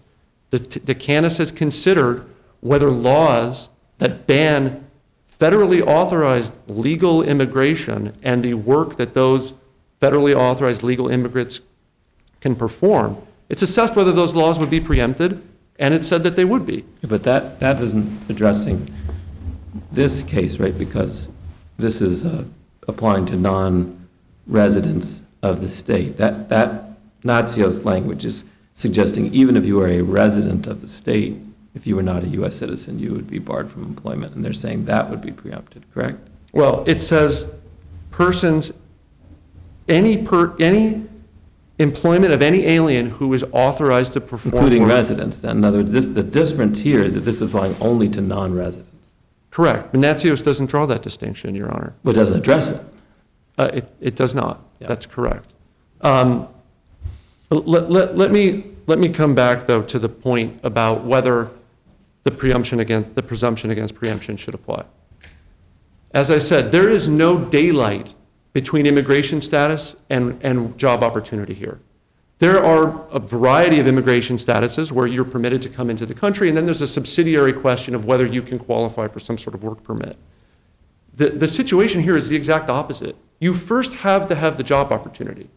the 0.50 0.60
De 0.60 0.96
Canas 0.96 1.38
has 1.38 1.52
considered 1.52 2.26
whether 2.62 2.90
laws 2.90 3.70
that 3.98 4.26
ban 4.28 4.86
federally 5.30 5.86
authorized 5.86 6.54
legal 6.68 7.22
immigration 7.22 8.14
and 8.24 8.44
the 8.44 8.54
work 8.54 8.98
that 8.98 9.14
those 9.14 9.54
federally 10.02 10.34
authorized 10.34 10.84
legal 10.84 11.10
immigrants 11.10 11.62
can 12.42 12.56
perform, 12.56 13.18
it's 13.50 13.62
assessed 13.62 13.96
whether 13.96 14.12
those 14.12 14.36
laws 14.36 14.60
would 14.60 14.70
be 14.70 14.80
preempted, 14.80 15.42
and 15.78 15.94
it 15.94 16.06
said 16.06 16.24
that 16.24 16.36
they 16.36 16.46
would 16.46 16.66
be. 16.66 16.86
But 17.02 17.24
that, 17.24 17.60
that 17.60 17.82
isn't 17.82 18.30
addressing 18.30 18.94
this 19.92 20.24
case, 20.24 20.60
right? 20.60 20.78
Because 20.78 21.30
this 21.78 22.02
is 22.02 22.26
uh, 22.26 22.46
applying 22.88 23.26
to 23.28 23.36
non-residents 23.36 25.22
of 25.42 25.62
the 25.62 25.70
state. 25.70 26.18
That, 26.18 26.50
that 26.50 26.86
Natsios 27.24 27.86
language 27.86 28.26
is 28.26 28.44
suggesting 28.74 29.34
even 29.34 29.58
if 29.58 29.66
you 29.66 29.76
were 29.76 29.88
a 29.88 30.02
resident 30.02 30.68
of 30.68 30.82
the 30.82 30.88
state, 30.88 31.38
if 31.76 31.86
you 31.86 31.96
were 31.96 32.04
not 32.04 32.24
a 32.24 32.28
U.S. 32.30 32.56
citizen, 32.56 33.00
you 33.00 33.14
would 33.14 33.30
be 33.30 33.40
barred 33.40 33.70
from 33.70 33.84
employment. 33.84 34.36
And 34.36 34.44
they're 34.44 34.54
saying 34.54 34.86
that 34.86 35.10
would 35.10 35.22
be 35.22 35.32
preempted, 35.32 35.84
correct? 35.94 36.18
Well, 36.52 36.84
it 36.88 37.02
says 37.02 37.48
persons, 38.12 38.72
any 39.88 40.18
per, 40.18 40.56
any 40.60 41.06
employment 41.78 42.34
of 42.34 42.42
any 42.42 42.66
alien 42.66 43.10
who 43.10 43.34
is 43.34 43.44
authorized 43.52 44.14
to 44.14 44.22
perform. 44.22 44.56
Including 44.56 44.82
work- 44.84 44.92
residents, 44.92 45.38
then. 45.38 45.58
In 45.58 45.64
other 45.64 45.78
words, 45.78 45.92
this, 45.92 46.08
the 46.08 46.24
difference 46.24 46.80
here 46.80 47.04
is 47.04 47.14
that 47.14 47.22
this 47.22 47.36
is 47.36 47.42
applying 47.44 47.76
only 47.80 48.10
to 48.10 48.22
non-residents. 48.22 48.89
Correct, 49.52 49.92
but 49.92 50.00
Natsios 50.00 50.44
doesn't 50.44 50.68
draw 50.68 50.86
that 50.86 51.02
distinction, 51.02 51.56
Your 51.56 51.72
Honor. 51.74 51.94
But 52.04 52.12
it 52.12 52.16
doesn't 52.16 52.38
address 52.38 52.72
it. 52.72 52.82
Uh, 53.58 53.70
It, 53.74 53.92
it 54.00 54.16
does 54.16 54.36
not. 54.36 54.62
Yeah. 54.80 54.88
That's 54.88 55.06
correct. 55.06 55.52
Um, 56.02 56.48
Let, 57.52 57.90
let, 57.90 58.16
let 58.16 58.32
me, 58.32 58.64
let 58.86 59.00
me 59.00 59.10
come 59.10 59.34
back, 59.34 59.66
though, 59.66 59.82
to 59.82 59.98
the 59.98 60.08
point 60.08 60.60
about 60.64 61.04
whether 61.04 61.50
the 62.24 62.32
presumption 62.32 62.80
against, 62.80 63.16
the 63.16 63.24
presumption 63.24 63.72
against 63.72 63.96
preemption 63.96 64.38
should 64.38 64.54
apply. 64.54 64.86
As 66.12 66.30
I 66.30 66.38
said, 66.38 66.72
there 66.72 66.88
is 66.90 67.08
no 67.08 67.44
daylight 67.44 68.14
between 68.54 68.86
immigration 68.86 69.42
status 69.42 69.96
and, 70.10 70.40
and 70.44 70.78
job 70.78 71.02
opportunity 71.02 71.56
here. 71.56 71.80
There 72.40 72.64
are 72.64 73.06
a 73.12 73.20
variety 73.20 73.82
of 73.82 73.88
immigration 73.88 74.38
statuses 74.38 74.94
where 74.94 75.06
you're 75.06 75.26
permitted 75.26 75.62
to 75.64 75.70
come 75.70 75.90
into 75.90 76.06
the 76.06 76.14
country, 76.14 76.48
and 76.48 76.58
then 76.58 76.64
there's 76.64 76.82
a 76.82 76.88
subsidiary 76.88 77.52
question 77.52 77.94
of 77.94 78.06
whether 78.06 78.26
you 78.26 78.42
can 78.42 78.58
qualify 78.58 79.08
for 79.08 79.20
some 79.20 79.38
sort 79.38 79.56
of 79.56 79.64
work 79.64 79.84
permit. 79.84 80.18
The, 81.14 81.32
the 81.32 81.50
situation 81.50 82.02
here 82.02 82.16
is 82.16 82.30
the 82.30 82.38
exact 82.38 82.70
opposite. 82.70 83.18
you 83.42 83.54
first 83.54 83.94
have 83.94 84.26
to 84.28 84.36
have 84.36 84.56
the 84.56 84.64
job 84.64 84.92
opportunity. 84.94 85.50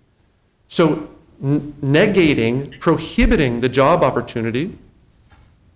So 0.66 1.08
n- 1.42 1.74
negating, 1.80 2.80
prohibiting 2.80 3.60
the 3.60 3.68
job 3.68 4.02
opportunity, 4.02 4.76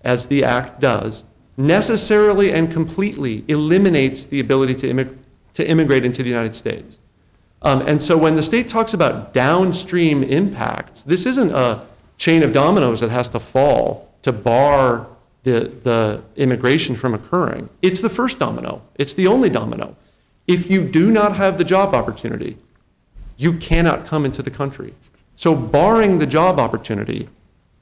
as 0.03 0.27
the 0.27 0.43
act 0.43 0.81
does, 0.81 1.23
necessarily 1.57 2.53
and 2.53 2.71
completely 2.71 3.45
eliminates 3.47 4.27
the 4.27 4.41
ability 4.41 4.75
to, 4.75 4.89
immig- 4.89 5.17
to 5.55 5.65
immigrate 5.65 6.05
into 6.05 6.25
the 6.25 6.29
United 6.29 6.57
States. 6.57 6.99
Um, 7.63 7.83
and 7.83 8.01
so 8.01 8.17
when 8.17 8.37
the 8.37 8.43
state 8.43 8.69
talks 8.69 8.95
about 8.95 9.33
downstream 9.33 10.23
impacts, 10.23 11.03
this 11.03 11.27
isn't 11.27 11.51
a 11.51 11.85
chain 12.19 12.43
of 12.43 12.53
dominoes 12.53 13.01
that 13.01 13.11
has 13.11 13.29
to 13.31 13.41
fall 13.41 14.13
to 14.23 14.33
bar 14.33 15.07
the, 15.43 15.73
the 15.83 16.23
immigration 16.37 16.97
from 16.97 17.15
occurring. 17.15 17.69
It's 17.83 18.01
the 18.01 18.09
first 18.09 18.39
domino, 18.39 18.83
it's 18.97 19.15
the 19.15 19.27
only 19.27 19.49
domino. 19.49 19.97
If 20.47 20.71
you 20.71 20.87
do 20.87 21.11
not 21.11 21.37
have 21.37 21.59
the 21.59 21.65
job 21.65 21.95
opportunity, 21.95 22.57
you 23.37 23.55
cannot 23.55 24.07
come 24.07 24.25
into 24.25 24.43
the 24.43 24.51
country. 24.51 24.95
So 25.35 25.55
barring 25.55 26.19
the 26.19 26.27
job 26.27 26.59
opportunity 26.59 27.29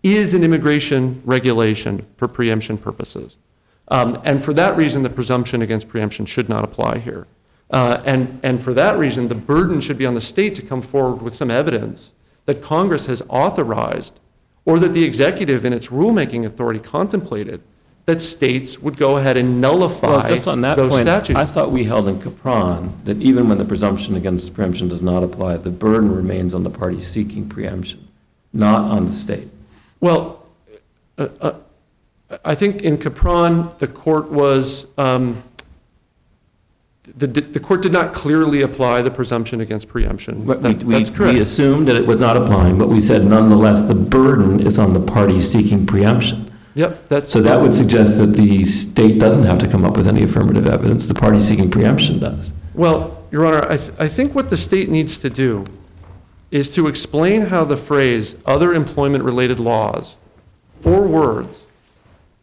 is 0.03 0.35
an 0.35 0.45
immigration 0.45 1.23
regulation 1.25 2.05
for 2.17 2.29
preemption 2.29 2.77
purposes. 2.77 3.37
Um, 3.89 4.21
and 4.25 4.43
for 4.43 4.53
that 4.55 4.77
reason, 4.77 5.03
the 5.03 5.11
presumption 5.11 5.63
against 5.63 5.89
preemption 5.89 6.27
should 6.27 6.49
not 6.49 6.65
apply 6.65 6.99
here. 6.99 7.27
Uh, 7.71 8.03
and, 8.05 8.39
and 8.43 8.63
for 8.63 8.75
that 8.75 8.99
reason, 8.99 9.29
the 9.29 9.35
burden 9.35 9.81
should 9.81 9.99
be 9.99 10.07
on 10.07 10.15
the 10.15 10.21
state 10.21 10.55
to 10.55 10.63
come 10.63 10.83
forward 10.83 11.23
with 11.23 11.35
some 11.35 11.51
evidence 11.51 12.13
that 12.47 12.63
Congress 12.63 13.07
has 13.07 13.23
authorized 13.29 14.19
or 14.65 14.79
that 14.79 14.93
the 14.93 15.05
executive 15.05 15.65
in 15.65 15.73
its 15.73 15.89
rulemaking 15.89 16.45
authority 16.45 16.81
contemplated 16.81 17.61
that 18.07 18.21
states 18.21 18.79
would 18.79 18.99
go 18.99 19.17
ahead 19.17 19.37
and 19.37 19.63
Well, 19.63 19.73
nullify 19.79 20.29
just 20.29 20.47
on 20.47 20.61
that 20.61 20.77
those 20.77 20.91
point, 20.91 21.05
statutes. 21.07 21.39
I 21.39 21.47
thought 21.47 21.71
we 21.71 21.85
held 21.85 22.07
in 22.07 22.21
Capron 22.21 22.93
that 23.05 23.21
even 23.23 23.49
when 23.49 23.57
the 23.57 23.65
presumption 23.65 24.15
against 24.15 24.55
preemption 24.55 24.89
does 24.89 25.01
not 25.01 25.23
apply, 25.23 25.57
the 25.57 25.71
burden 25.71 26.15
remains 26.15 26.55
on 26.55 26.65
the 26.65 26.71
party 26.71 27.01
seeking 27.01 27.49
preemption, 27.49 28.07
not 28.53 28.91
on 28.91 29.07
the 29.07 29.13
state. 29.15 29.49
Well, 30.01 30.45
uh, 31.17 31.29
uh, 31.41 31.55
I 32.45 32.55
think 32.55 32.83
in 32.83 32.99
Capron, 32.99 33.71
the 33.79 33.87
court 33.87 34.31
was, 34.31 34.87
um, 34.99 35.43
the, 37.17 37.27
the 37.27 37.61
court 37.61 37.83
did 37.83 37.93
not 37.93 38.13
clearly 38.15 38.63
apply 38.63 39.03
the 39.03 39.11
presumption 39.11 39.61
against 39.61 39.89
preemption. 39.89 40.45
But 40.45 40.63
we- 40.63 40.73
That- 40.73 40.85
we- 40.85 40.95
That's 40.95 41.11
We 41.11 41.17
correct. 41.17 41.39
assumed 41.39 41.89
that 41.89 41.97
it 41.97 42.07
was 42.07 42.19
not 42.21 42.37
applying, 42.37 42.79
but 42.79 42.89
we 42.89 43.01
said 43.01 43.25
nonetheless, 43.27 43.83
the 43.83 43.95
burden 43.95 44.61
is 44.61 44.79
on 44.79 44.95
the 44.95 45.01
party 45.01 45.39
seeking 45.39 45.87
preemption. 45.87 46.51
Yep, 46.77 47.09
that's. 47.09 47.31
So 47.31 47.41
that 47.43 47.61
would 47.61 47.73
suggest 47.73 48.19
that 48.19 48.35
the 48.35 48.65
state 48.65 49.21
doesn't 49.21 49.45
have 49.45 49.59
to 49.59 49.69
come 49.69 49.85
up 49.85 49.97
with 49.97 50.09
any 50.09 50.23
affirmative 50.25 50.67
evidence, 50.67 51.07
the 51.07 51.15
party 51.15 51.41
seeking 51.41 51.71
preemption 51.71 52.19
does. 52.19 52.51
Well, 52.75 53.17
Your 53.31 53.47
Honor, 53.47 53.65
I, 53.71 53.77
th- 53.77 53.93
I 53.99 54.09
think 54.09 54.35
what 54.35 54.51
the 54.51 54.57
state 54.57 54.89
needs 54.89 55.19
to 55.19 55.31
do 55.31 55.65
is 56.51 56.69
to 56.71 56.89
explain 56.89 57.43
how 57.43 57.65
the 57.65 57.77
phrase 57.77 58.35
"other 58.45 58.75
employment-related 58.75 59.61
laws," 59.61 60.17
four 60.81 61.03
words, 61.07 61.67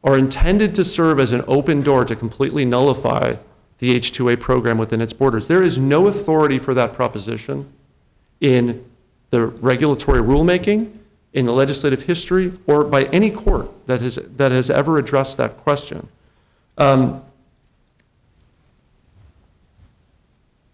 are 0.04 0.18
intended 0.18 0.74
to 0.76 0.86
serve 0.86 1.20
as 1.20 1.32
an 1.34 1.44
open 1.48 1.82
door 1.82 2.06
to 2.06 2.16
completely 2.16 2.64
nullify 2.64 3.36
the 3.82 3.96
H-2A 3.96 4.40
program 4.40 4.78
within 4.78 5.02
its 5.02 5.12
borders. 5.12 5.48
There 5.48 5.64
is 5.64 5.80
no 5.80 6.08
authority 6.08 6.60
for 6.60 6.76
that 6.76 6.94
proposition 6.94 7.74
in 8.40 8.86
the 9.32 9.48
regulatory 9.48 10.22
rulemaking, 10.22 10.96
in 11.34 11.46
the 11.46 11.52
legislative 11.52 12.04
history, 12.04 12.54
or 12.68 12.84
by 12.84 13.06
any 13.06 13.32
court 13.32 13.70
that 13.88 14.00
has, 14.02 14.20
that 14.38 14.52
has 14.52 14.70
ever 14.70 15.00
addressed 15.00 15.38
that 15.38 15.58
question. 15.58 16.08
Um, 16.78 17.24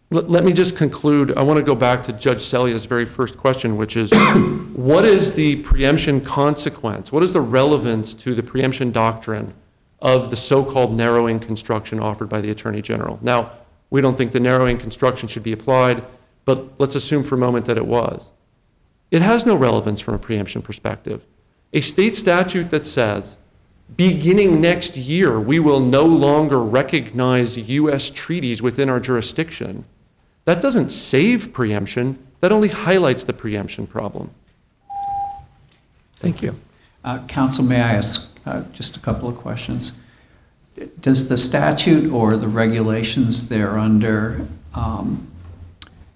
Let, 0.09 0.45
me 0.45 0.53
just 0.53 0.77
conclude, 0.77 1.37
I 1.37 1.43
want 1.43 1.57
to 1.57 1.63
go 1.63 1.75
back 1.75 2.05
to 2.05 2.13
Judge 2.13 2.39
Selya's 2.39 2.85
very 2.85 3.03
first 3.03 3.37
question, 3.37 3.75
which 3.75 3.97
is, 3.97 4.09
what 4.73 5.03
is 5.03 5.33
the 5.33 5.57
preemption 5.57 6.21
consequence? 6.21 7.11
What 7.11 7.23
is 7.23 7.33
the 7.33 7.41
relevance 7.41 8.13
to 8.13 8.33
the 8.33 8.41
preemption 8.41 8.93
doctrine 8.93 9.53
of 9.99 10.29
the 10.29 10.35
so-called 10.35 10.95
narrowing 10.95 11.39
construction 11.39 11.99
offered 11.99 12.29
by 12.29 12.41
the 12.41 12.51
Attorney 12.51 12.81
General? 12.81 13.19
Now, 13.21 13.51
we 13.89 14.01
don't 14.01 14.17
think 14.17 14.31
the 14.31 14.39
narrowing 14.39 14.77
construction 14.77 15.27
should 15.27 15.43
be 15.43 15.53
applied, 15.53 16.03
but 16.45 16.79
let's 16.79 16.95
assume 16.95 17.23
for 17.23 17.35
a 17.35 17.39
moment 17.39 17.65
that 17.65 17.77
it 17.77 17.85
was. 17.85 18.29
It 19.11 19.21
has 19.21 19.45
no 19.45 19.55
relevance 19.55 19.99
from 20.01 20.13
a 20.13 20.19
preemption 20.19 20.61
perspective. 20.61 21.25
A 21.73 21.81
state 21.81 22.15
statute 22.17 22.69
that 22.71 22.85
says, 22.85 23.37
beginning 23.95 24.59
next 24.59 24.97
year, 24.97 25.39
we 25.39 25.59
will 25.59 25.79
no 25.79 26.03
longer 26.03 26.59
recognize 26.59 27.57
U.S. 27.57 28.09
treaties 28.09 28.61
within 28.61 28.89
our 28.89 28.99
jurisdiction, 28.99 29.85
that 30.45 30.61
doesn't 30.61 30.89
save 30.89 31.53
preemption, 31.53 32.19
that 32.39 32.51
only 32.51 32.69
highlights 32.69 33.23
the 33.23 33.33
preemption 33.33 33.87
problem. 33.87 34.31
Thank 36.17 36.41
you. 36.41 36.59
Uh, 37.03 37.25
Counsel, 37.27 37.63
may 37.63 37.81
I 37.81 37.93
ask 37.93 38.37
uh, 38.45 38.63
just 38.73 38.97
a 38.97 38.99
couple 38.99 39.29
of 39.29 39.37
questions? 39.37 39.97
Does 40.99 41.29
the 41.29 41.37
statute 41.37 42.11
or 42.11 42.37
the 42.37 42.47
regulations 42.47 43.47
thereunder 43.47 44.47
um, 44.73 45.27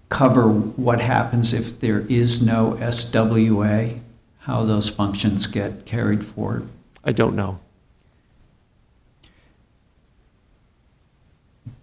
cover 0.10 0.48
what 0.50 1.02
happens 1.02 1.54
if 1.54 1.80
there 1.80 2.02
is 2.02 2.46
no 2.46 2.78
SWA? 2.80 4.00
How 4.42 4.64
those 4.66 4.90
functions 4.90 5.48
get 5.48 5.86
carried 5.86 6.24
forward? 6.24 6.68
I 7.04 7.12
don't 7.12 7.36
know. 7.36 7.60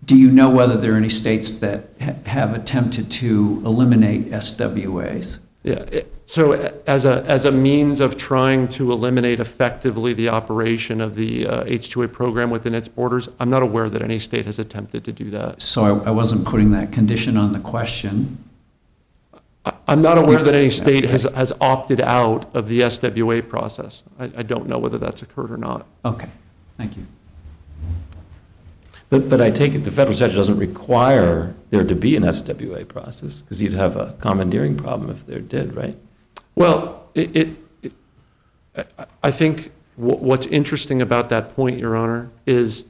Do 0.05 0.17
you 0.17 0.31
know 0.31 0.49
whether 0.49 0.77
there 0.77 0.95
are 0.95 0.97
any 0.97 1.11
states 1.11 1.59
that 1.59 1.91
ha- 2.01 2.15
have 2.25 2.55
attempted 2.55 3.11
to 3.11 3.63
eliminate 3.65 4.31
SWAs? 4.33 5.41
Yeah, 5.65 5.75
it- 5.91 6.13
so 6.27 6.53
a- 6.53 6.73
as 6.87 7.05
a, 7.07 7.25
as 7.27 7.45
a 7.47 7.51
means 7.51 8.01
of 8.01 8.17
trying 8.17 8.69
to 8.69 8.93
eliminate 8.93 9.41
effectively 9.41 10.13
the 10.13 10.29
operation 10.29 11.01
of 11.01 11.15
the 11.15 11.47
uh, 11.47 11.65
H-2A 11.67 12.13
program 12.13 12.51
within 12.51 12.75
its 12.75 12.87
borders, 12.87 13.29
I'm 13.41 13.51
not 13.51 13.63
aware 13.63 13.89
that 13.89 14.03
any 14.03 14.19
state 14.19 14.45
has 14.47 14.59
attempted 14.59 15.05
to 15.05 15.13
do 15.13 15.31
that. 15.31 15.63
So 15.63 15.85
I- 16.05 16.09
I 16.09 16.11
wasn't 16.11 16.45
putting 16.47 16.71
that 16.73 16.93
condition 16.93 17.37
on 17.37 17.53
the 17.53 17.59
question. 17.61 18.39
I- 19.65 19.73
I'm 19.89 20.03
not 20.03 20.17
aware 20.19 20.43
that 20.43 20.55
any 20.55 20.71
state 20.71 21.05
has, 21.07 21.23
has 21.25 21.53
opted 21.61 22.01
out 22.01 22.55
of 22.55 22.69
the 22.69 22.81
SWA 22.83 23.41
process. 23.49 24.03
I, 24.19 24.25
I 24.37 24.43
don't 24.43 24.69
know 24.69 24.79
whether 24.79 24.99
that's 24.99 25.23
occurred 25.23 25.51
or 25.51 25.57
not. 25.57 25.87
Okay, 26.05 26.29
thank 26.77 26.97
you. 26.97 27.07
But, 29.11 29.29
but 29.31 29.41
I 29.41 29.51
take 29.51 29.75
it 29.75 29.79
the 29.81 29.91
federal 29.91 30.15
statute 30.15 30.37
doesn't 30.37 30.59
require 30.59 31.55
there 31.71 31.85
to 31.85 31.95
be 31.95 32.15
an 32.17 32.25
SWA 32.25 32.87
process, 32.87 33.41
because 33.43 33.63
you'd 33.63 33.73
have 33.73 33.97
a 33.97 34.15
commandeering 34.21 34.77
problem 34.77 35.11
if 35.11 35.27
there 35.27 35.41
did, 35.41 35.75
right? 35.75 35.97
Well, 36.55 37.07
it, 37.15 37.35
it, 37.37 37.49
it- 37.83 37.93
I- 39.23 39.31
think 39.31 39.71
wh- 39.97 40.21
what's 40.23 40.47
interesting 40.47 41.01
about 41.01 41.31
that 41.31 41.55
point, 41.57 41.79
Your 41.79 41.97
Honor, 41.97 42.31
is 42.47 42.85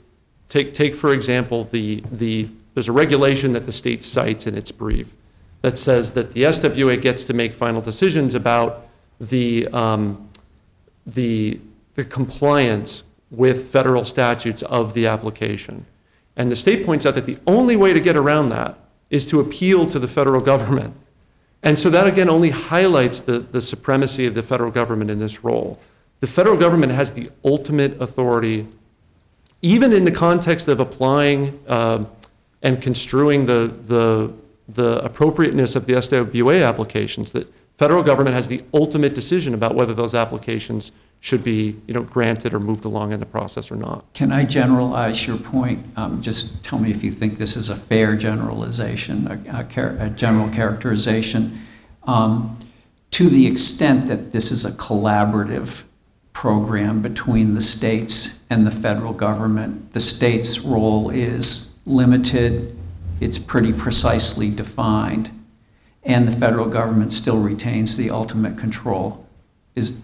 take, 0.48 0.74
take 0.74 0.94
for 0.94 1.12
example, 1.12 1.64
the, 1.64 2.02
the, 2.11 2.48
there's 2.74 2.88
a 2.88 2.92
regulation 2.92 3.52
that 3.52 3.64
the 3.64 3.72
state 3.72 4.02
cites 4.02 4.46
in 4.46 4.57
its 4.57 4.72
brief 4.72 5.14
that 5.62 5.78
says 5.78 6.12
that 6.12 6.33
the 6.33 6.42
SWA 6.44 7.00
gets 7.00 7.24
to 7.24 7.33
make 7.33 7.52
final 7.52 7.81
decisions 7.81 8.35
about 8.35 8.87
the, 9.20 9.66
um, 9.68 10.28
the, 11.07 11.61
the 11.94 12.04
compliance 12.04 13.02
with 13.31 13.68
federal 13.70 14.04
statutes 14.04 14.62
of 14.62 14.94
the 14.94 15.07
application. 15.07 15.85
And 16.38 16.51
the 16.51 16.57
state 16.57 16.87
points 16.87 17.05
out 17.05 17.16
that 17.16 17.27
the 17.27 17.37
only 17.46 17.77
way 17.77 17.92
to 17.92 18.01
get 18.01 18.16
around 18.16 18.48
that 18.51 18.79
is 19.11 19.27
to 19.27 19.40
appeal 19.40 19.87
to 19.87 19.98
the 19.98 20.07
federal 20.07 20.40
government. 20.40 20.94
And 21.64 21.77
so 21.77 21.90
that 21.90 22.07
again 22.07 22.31
only 22.31 22.51
highlights 22.51 23.20
the, 23.20 23.40
the 23.40 23.61
supremacy 23.61 24.24
of 24.24 24.35
the 24.35 24.42
federal 24.42 24.70
government 24.70 25.11
in 25.11 25.18
this 25.18 25.42
role. 25.42 25.81
The 26.20 26.29
federal 26.29 26.57
government 26.57 26.92
has 26.92 27.12
the 27.12 27.29
ultimate 27.44 28.01
authority, 28.01 28.66
even 29.62 29.92
in 29.92 30.05
the 30.05 30.12
context 30.12 30.68
of 30.68 30.79
applying 30.79 31.59
um, 31.68 32.07
and 32.62 32.81
construing 32.81 33.46
the, 33.46 33.72
the, 33.85 34.33
the 34.68 35.05
appropriateness 35.05 35.74
of 35.74 35.86
the 35.86 35.95
SWA 35.95 36.66
applications, 36.66 37.32
that 37.32 37.53
federal 37.76 38.05
government 38.05 38.36
has 38.36 38.47
the 38.47 38.61
ultimate 38.72 39.14
decision 39.14 39.55
about 39.55 39.74
whether 39.74 39.95
those 39.95 40.14
applications 40.14 40.93
should 41.21 41.43
be, 41.43 41.77
you 41.87 41.95
know, 41.95 42.03
granted 42.03 42.55
or 42.55 42.61
moved 42.61 42.85
along 42.85 43.12
in 43.12 43.19
the 43.21 43.27
process 43.27 43.71
or 43.73 43.77
not. 43.77 44.05
Can 44.14 44.31
I 44.31 44.45
generalize 44.45 45.27
your 45.27 45.37
point? 45.37 45.85
Um, 45.97 46.23
Just 46.23 46.62
tell 46.64 46.79
me 46.79 46.91
if 46.91 47.03
you 47.03 47.11
think 47.11 47.39
this 47.39 47.57
is 47.57 47.71
a 47.71 47.75
fair 47.77 48.16
generalization, 48.16 49.27
a- 49.27 49.61
a 49.61 49.64
char- 49.64 49.97
a 49.99 50.11
general 50.11 50.49
characterization. 50.49 51.61
Um, 52.05 52.59
To 53.11 53.29
the 53.31 53.47
extent 53.47 54.07
that 54.09 54.33
this 54.33 54.53
is 54.53 54.66
a 54.66 54.71
collaborative 54.73 55.85
program 56.35 57.01
between 57.01 57.55
the 57.55 57.61
states 57.62 58.45
and 58.51 58.66
the 58.66 58.71
federal 58.71 59.14
government, 59.14 59.93
the 59.95 60.01
state's 60.01 60.61
role 60.61 61.09
is 61.09 61.79
limited, 61.87 62.77
it's 63.19 63.39
pretty 63.39 63.73
precisely 63.73 64.51
defined, 64.51 65.31
and 66.05 66.29
the 66.29 66.33
federal 66.33 66.69
government 66.69 67.11
still 67.12 67.41
retains 67.41 67.97
the 67.97 68.11
ultimate 68.11 68.59
control. 68.59 69.27
Is, 69.75 69.97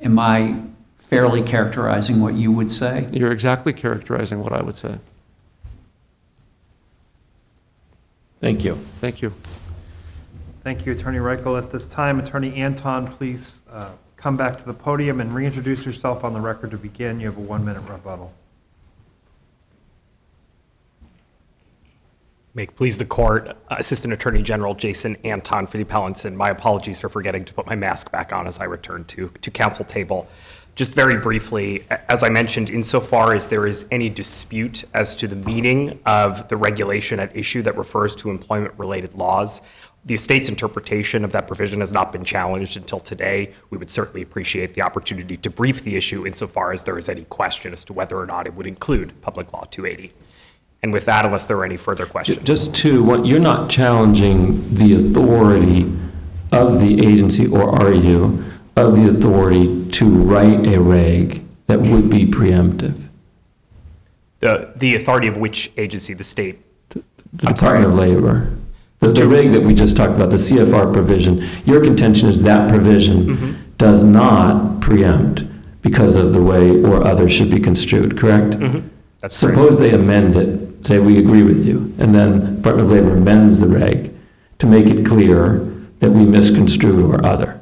Am 0.00 0.18
I 0.18 0.60
fairly 0.98 1.42
characterizing 1.42 2.20
what 2.20 2.34
you 2.34 2.52
would 2.52 2.70
say? 2.70 3.08
You're 3.12 3.32
exactly 3.32 3.72
characterizing 3.72 4.42
what 4.42 4.52
I 4.52 4.62
would 4.62 4.76
say. 4.76 4.98
Thank 8.40 8.64
you. 8.64 8.74
Thank 9.00 9.22
you. 9.22 9.32
Thank 10.62 10.84
you, 10.84 10.92
Attorney 10.92 11.18
Reichel. 11.18 11.56
At 11.56 11.70
this 11.70 11.86
time, 11.86 12.18
Attorney 12.18 12.54
Anton, 12.56 13.06
please 13.06 13.62
uh, 13.70 13.92
come 14.16 14.36
back 14.36 14.58
to 14.58 14.66
the 14.66 14.74
podium 14.74 15.20
and 15.20 15.34
reintroduce 15.34 15.86
yourself 15.86 16.24
on 16.24 16.32
the 16.32 16.40
record 16.40 16.72
to 16.72 16.76
begin. 16.76 17.20
You 17.20 17.26
have 17.26 17.38
a 17.38 17.40
one-minute 17.40 17.88
rebuttal. 17.88 18.32
May 22.56 22.64
please 22.64 22.96
the 22.96 23.04
court, 23.04 23.54
Assistant 23.68 24.14
Attorney 24.14 24.40
General 24.40 24.74
Jason 24.74 25.14
Anton 25.24 25.66
for 25.66 25.76
the 25.76 25.82
appellants, 25.82 26.24
and 26.24 26.38
my 26.38 26.48
apologies 26.48 26.98
for 26.98 27.10
forgetting 27.10 27.44
to 27.44 27.52
put 27.52 27.66
my 27.66 27.74
mask 27.74 28.10
back 28.10 28.32
on 28.32 28.46
as 28.46 28.58
I 28.58 28.64
returned 28.64 29.08
to, 29.08 29.28
to 29.28 29.50
counsel 29.50 29.84
table. 29.84 30.26
Just 30.74 30.94
very 30.94 31.18
briefly, 31.18 31.84
as 32.08 32.24
I 32.24 32.30
mentioned, 32.30 32.70
insofar 32.70 33.34
as 33.34 33.48
there 33.48 33.66
is 33.66 33.86
any 33.90 34.08
dispute 34.08 34.84
as 34.94 35.14
to 35.16 35.28
the 35.28 35.36
meaning 35.36 36.00
of 36.06 36.48
the 36.48 36.56
regulation 36.56 37.20
at 37.20 37.36
issue 37.36 37.60
that 37.60 37.76
refers 37.76 38.16
to 38.16 38.30
employment-related 38.30 39.12
laws, 39.12 39.60
the 40.06 40.14
estate's 40.14 40.48
interpretation 40.48 41.26
of 41.26 41.32
that 41.32 41.46
provision 41.46 41.80
has 41.80 41.92
not 41.92 42.10
been 42.10 42.24
challenged 42.24 42.78
until 42.78 43.00
today. 43.00 43.52
We 43.68 43.76
would 43.76 43.90
certainly 43.90 44.22
appreciate 44.22 44.72
the 44.72 44.80
opportunity 44.80 45.36
to 45.36 45.50
brief 45.50 45.82
the 45.82 45.94
issue 45.94 46.26
insofar 46.26 46.72
as 46.72 46.84
there 46.84 46.96
is 46.96 47.10
any 47.10 47.24
question 47.24 47.74
as 47.74 47.84
to 47.84 47.92
whether 47.92 48.16
or 48.16 48.24
not 48.24 48.46
it 48.46 48.54
would 48.54 48.66
include 48.66 49.20
Public 49.20 49.52
Law 49.52 49.64
280. 49.70 50.14
And 50.82 50.92
with 50.92 51.06
that, 51.06 51.24
unless 51.24 51.46
there 51.46 51.56
are 51.56 51.64
any 51.64 51.76
further 51.76 52.06
questions. 52.06 52.42
Just 52.44 52.74
to, 52.76 53.02
what, 53.02 53.26
you're 53.26 53.40
not 53.40 53.68
challenging 53.70 54.74
the 54.74 54.94
authority 54.94 55.90
of 56.52 56.80
the 56.80 57.06
agency, 57.06 57.46
or 57.46 57.68
are 57.68 57.92
you, 57.92 58.44
of 58.76 58.96
the 58.96 59.08
authority 59.08 59.88
to 59.90 60.04
write 60.04 60.66
a 60.66 60.80
reg 60.80 61.42
that 61.66 61.80
would 61.80 62.10
be 62.10 62.26
preemptive? 62.26 63.08
The, 64.40 64.72
the 64.76 64.94
authority 64.94 65.28
of 65.28 65.36
which 65.36 65.72
agency, 65.76 66.14
the 66.14 66.24
state? 66.24 66.60
The 66.90 67.02
Department 67.34 67.86
of 67.86 67.94
Labor. 67.94 68.56
The, 69.00 69.12
the 69.12 69.26
reg 69.26 69.52
that 69.52 69.62
we 69.62 69.74
just 69.74 69.96
talked 69.96 70.14
about, 70.14 70.30
the 70.30 70.36
CFR 70.36 70.92
provision, 70.92 71.44
your 71.64 71.82
contention 71.82 72.28
is 72.28 72.42
that 72.42 72.68
provision 72.68 73.26
mm-hmm. 73.26 73.52
does 73.76 74.02
not 74.02 74.80
preempt 74.80 75.44
because 75.82 76.16
of 76.16 76.32
the 76.32 76.42
way 76.42 76.82
or 76.82 77.04
others 77.04 77.32
should 77.32 77.50
be 77.50 77.60
construed, 77.60 78.18
correct? 78.18 78.54
Mm-hmm. 78.58 78.88
That's 79.26 79.40
correct. 79.40 79.56
Suppose 79.56 79.78
they 79.80 79.90
amend 79.90 80.36
it, 80.36 80.86
say, 80.86 81.00
we 81.00 81.18
agree 81.18 81.42
with 81.42 81.66
you, 81.66 81.92
and 81.98 82.14
then 82.14 82.56
Department 82.56 82.86
of 82.86 82.92
Labor 82.92 83.16
amends 83.16 83.58
the 83.58 83.66
reg 83.66 84.14
to 84.60 84.66
make 84.66 84.86
it 84.86 85.04
clear 85.04 85.58
that 85.98 86.12
we 86.12 86.24
misconstrued 86.24 87.04
or 87.04 87.26
other. 87.26 87.60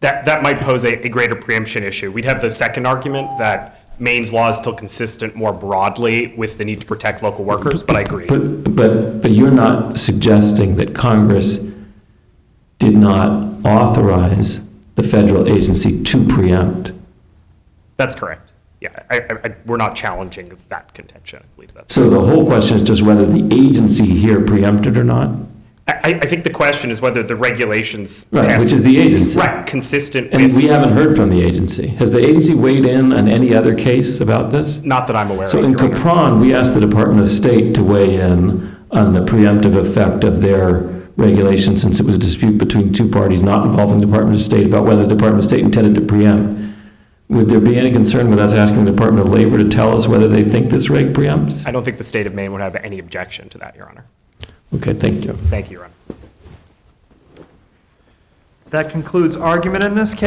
That, 0.00 0.24
that 0.26 0.44
might 0.44 0.60
pose 0.60 0.84
a, 0.84 1.04
a 1.04 1.08
greater 1.08 1.34
preemption 1.34 1.82
issue. 1.82 2.12
We'd 2.12 2.26
have 2.26 2.40
the 2.40 2.50
second 2.52 2.86
argument 2.86 3.38
that 3.38 3.80
Maine's 3.98 4.32
law 4.32 4.50
is 4.50 4.56
still 4.56 4.74
consistent 4.74 5.34
more 5.34 5.52
broadly 5.52 6.32
with 6.36 6.58
the 6.58 6.64
need 6.64 6.80
to 6.82 6.86
protect 6.86 7.24
local 7.24 7.44
workers, 7.44 7.82
but 7.82 7.96
I 7.96 8.02
agree. 8.02 8.26
But, 8.26 8.76
but, 8.76 9.22
but 9.22 9.32
you're 9.32 9.50
not 9.50 9.98
suggesting 9.98 10.76
that 10.76 10.94
Congress 10.94 11.56
did 12.78 12.94
not 12.94 13.66
authorize 13.66 14.68
the 14.94 15.02
federal 15.02 15.48
agency 15.48 16.04
to 16.04 16.24
preempt? 16.28 16.92
That's 17.96 18.14
correct. 18.14 18.45
Yeah, 18.80 19.02
I, 19.10 19.20
I, 19.20 19.26
I- 19.44 19.54
we're 19.64 19.76
not 19.78 19.96
challenging 19.96 20.52
that 20.68 20.92
contention. 20.94 21.42
I 21.42 21.46
believe 21.56 21.72
that's. 21.74 21.94
So 21.94 22.10
the 22.10 22.20
whole 22.20 22.44
question 22.46 22.76
is 22.76 22.82
just 22.82 23.02
whether 23.02 23.24
the 23.24 23.44
agency 23.54 24.06
here 24.06 24.40
preempted 24.44 24.96
or 24.96 25.04
not? 25.04 25.30
I, 25.88 26.18
I 26.20 26.26
think 26.26 26.42
the 26.42 26.50
question 26.50 26.90
is 26.90 27.00
whether 27.00 27.22
the 27.22 27.36
regulations. 27.36 28.26
Right, 28.32 28.46
passed- 28.48 28.64
which 28.64 28.72
is 28.74 28.82
the 28.82 28.98
agency. 28.98 29.38
Right, 29.38 29.64
consistent 29.66 30.32
And 30.32 30.42
we 30.54 30.62
with, 30.64 30.70
haven't 30.70 30.92
heard 30.92 31.16
from 31.16 31.30
the 31.30 31.40
agency. 31.42 31.86
Has 31.86 32.12
the 32.12 32.18
agency 32.18 32.54
weighed 32.54 32.84
in 32.84 33.12
on 33.12 33.28
any 33.28 33.54
other 33.54 33.74
case 33.74 34.20
about 34.20 34.50
this? 34.50 34.78
not 34.82 35.06
that 35.06 35.16
I'm 35.16 35.30
aware 35.30 35.44
of. 35.44 35.50
So 35.50 35.62
in 35.62 35.70
Your 35.72 35.80
Honor. 35.82 35.94
Capron, 35.96 36.40
we 36.40 36.54
asked 36.54 36.74
the 36.74 36.80
Department 36.80 37.20
of 37.20 37.28
State 37.28 37.74
to 37.76 37.84
weigh 37.84 38.16
in 38.16 38.76
on 38.90 39.12
the 39.12 39.20
preemptive 39.20 39.76
effect 39.76 40.24
of 40.24 40.42
their 40.42 40.80
regulation, 41.16 41.78
since 41.78 41.98
it 41.98 42.04
was 42.04 42.16
a 42.16 42.18
dispute 42.18 42.58
between 42.58 42.92
two 42.92 43.08
parties 43.08 43.42
not 43.42 43.64
involving 43.66 43.98
the 44.00 44.06
Department 44.06 44.34
of 44.36 44.42
State 44.42 44.66
about 44.66 44.84
whether 44.84 45.02
the 45.06 45.14
Department 45.14 45.38
of 45.44 45.46
State 45.48 45.60
intended 45.64 45.94
to 45.94 46.00
preempt. 46.02 46.65
Would 47.28 47.48
there 47.48 47.60
be 47.60 47.76
any 47.76 47.90
concern 47.90 48.30
with 48.30 48.38
us 48.38 48.52
asking 48.52 48.84
the 48.84 48.92
Department 48.92 49.26
of 49.26 49.32
Labor 49.32 49.58
to 49.58 49.68
tell 49.68 49.96
us 49.96 50.06
whether 50.06 50.28
they 50.28 50.44
think 50.44 50.70
this 50.70 50.88
reg 50.88 51.12
preempts? 51.12 51.66
I 51.66 51.72
don't 51.72 51.82
think 51.84 51.98
the 51.98 52.04
state 52.04 52.26
of 52.26 52.34
Maine 52.34 52.52
would 52.52 52.60
have 52.60 52.76
any 52.76 53.00
objection 53.00 53.48
to 53.50 53.58
that, 53.58 53.74
Your 53.74 53.88
Honor. 53.88 54.04
Okay, 54.74 54.92
thank 54.94 55.24
you. 55.24 55.32
Thank 55.32 55.70
you, 55.70 55.78
Your 55.78 55.84
Honor. 55.86 55.92
That 58.70 58.90
concludes 58.90 59.36
argument 59.36 59.84
in 59.84 59.94
this 59.94 60.10
case. 60.10 60.14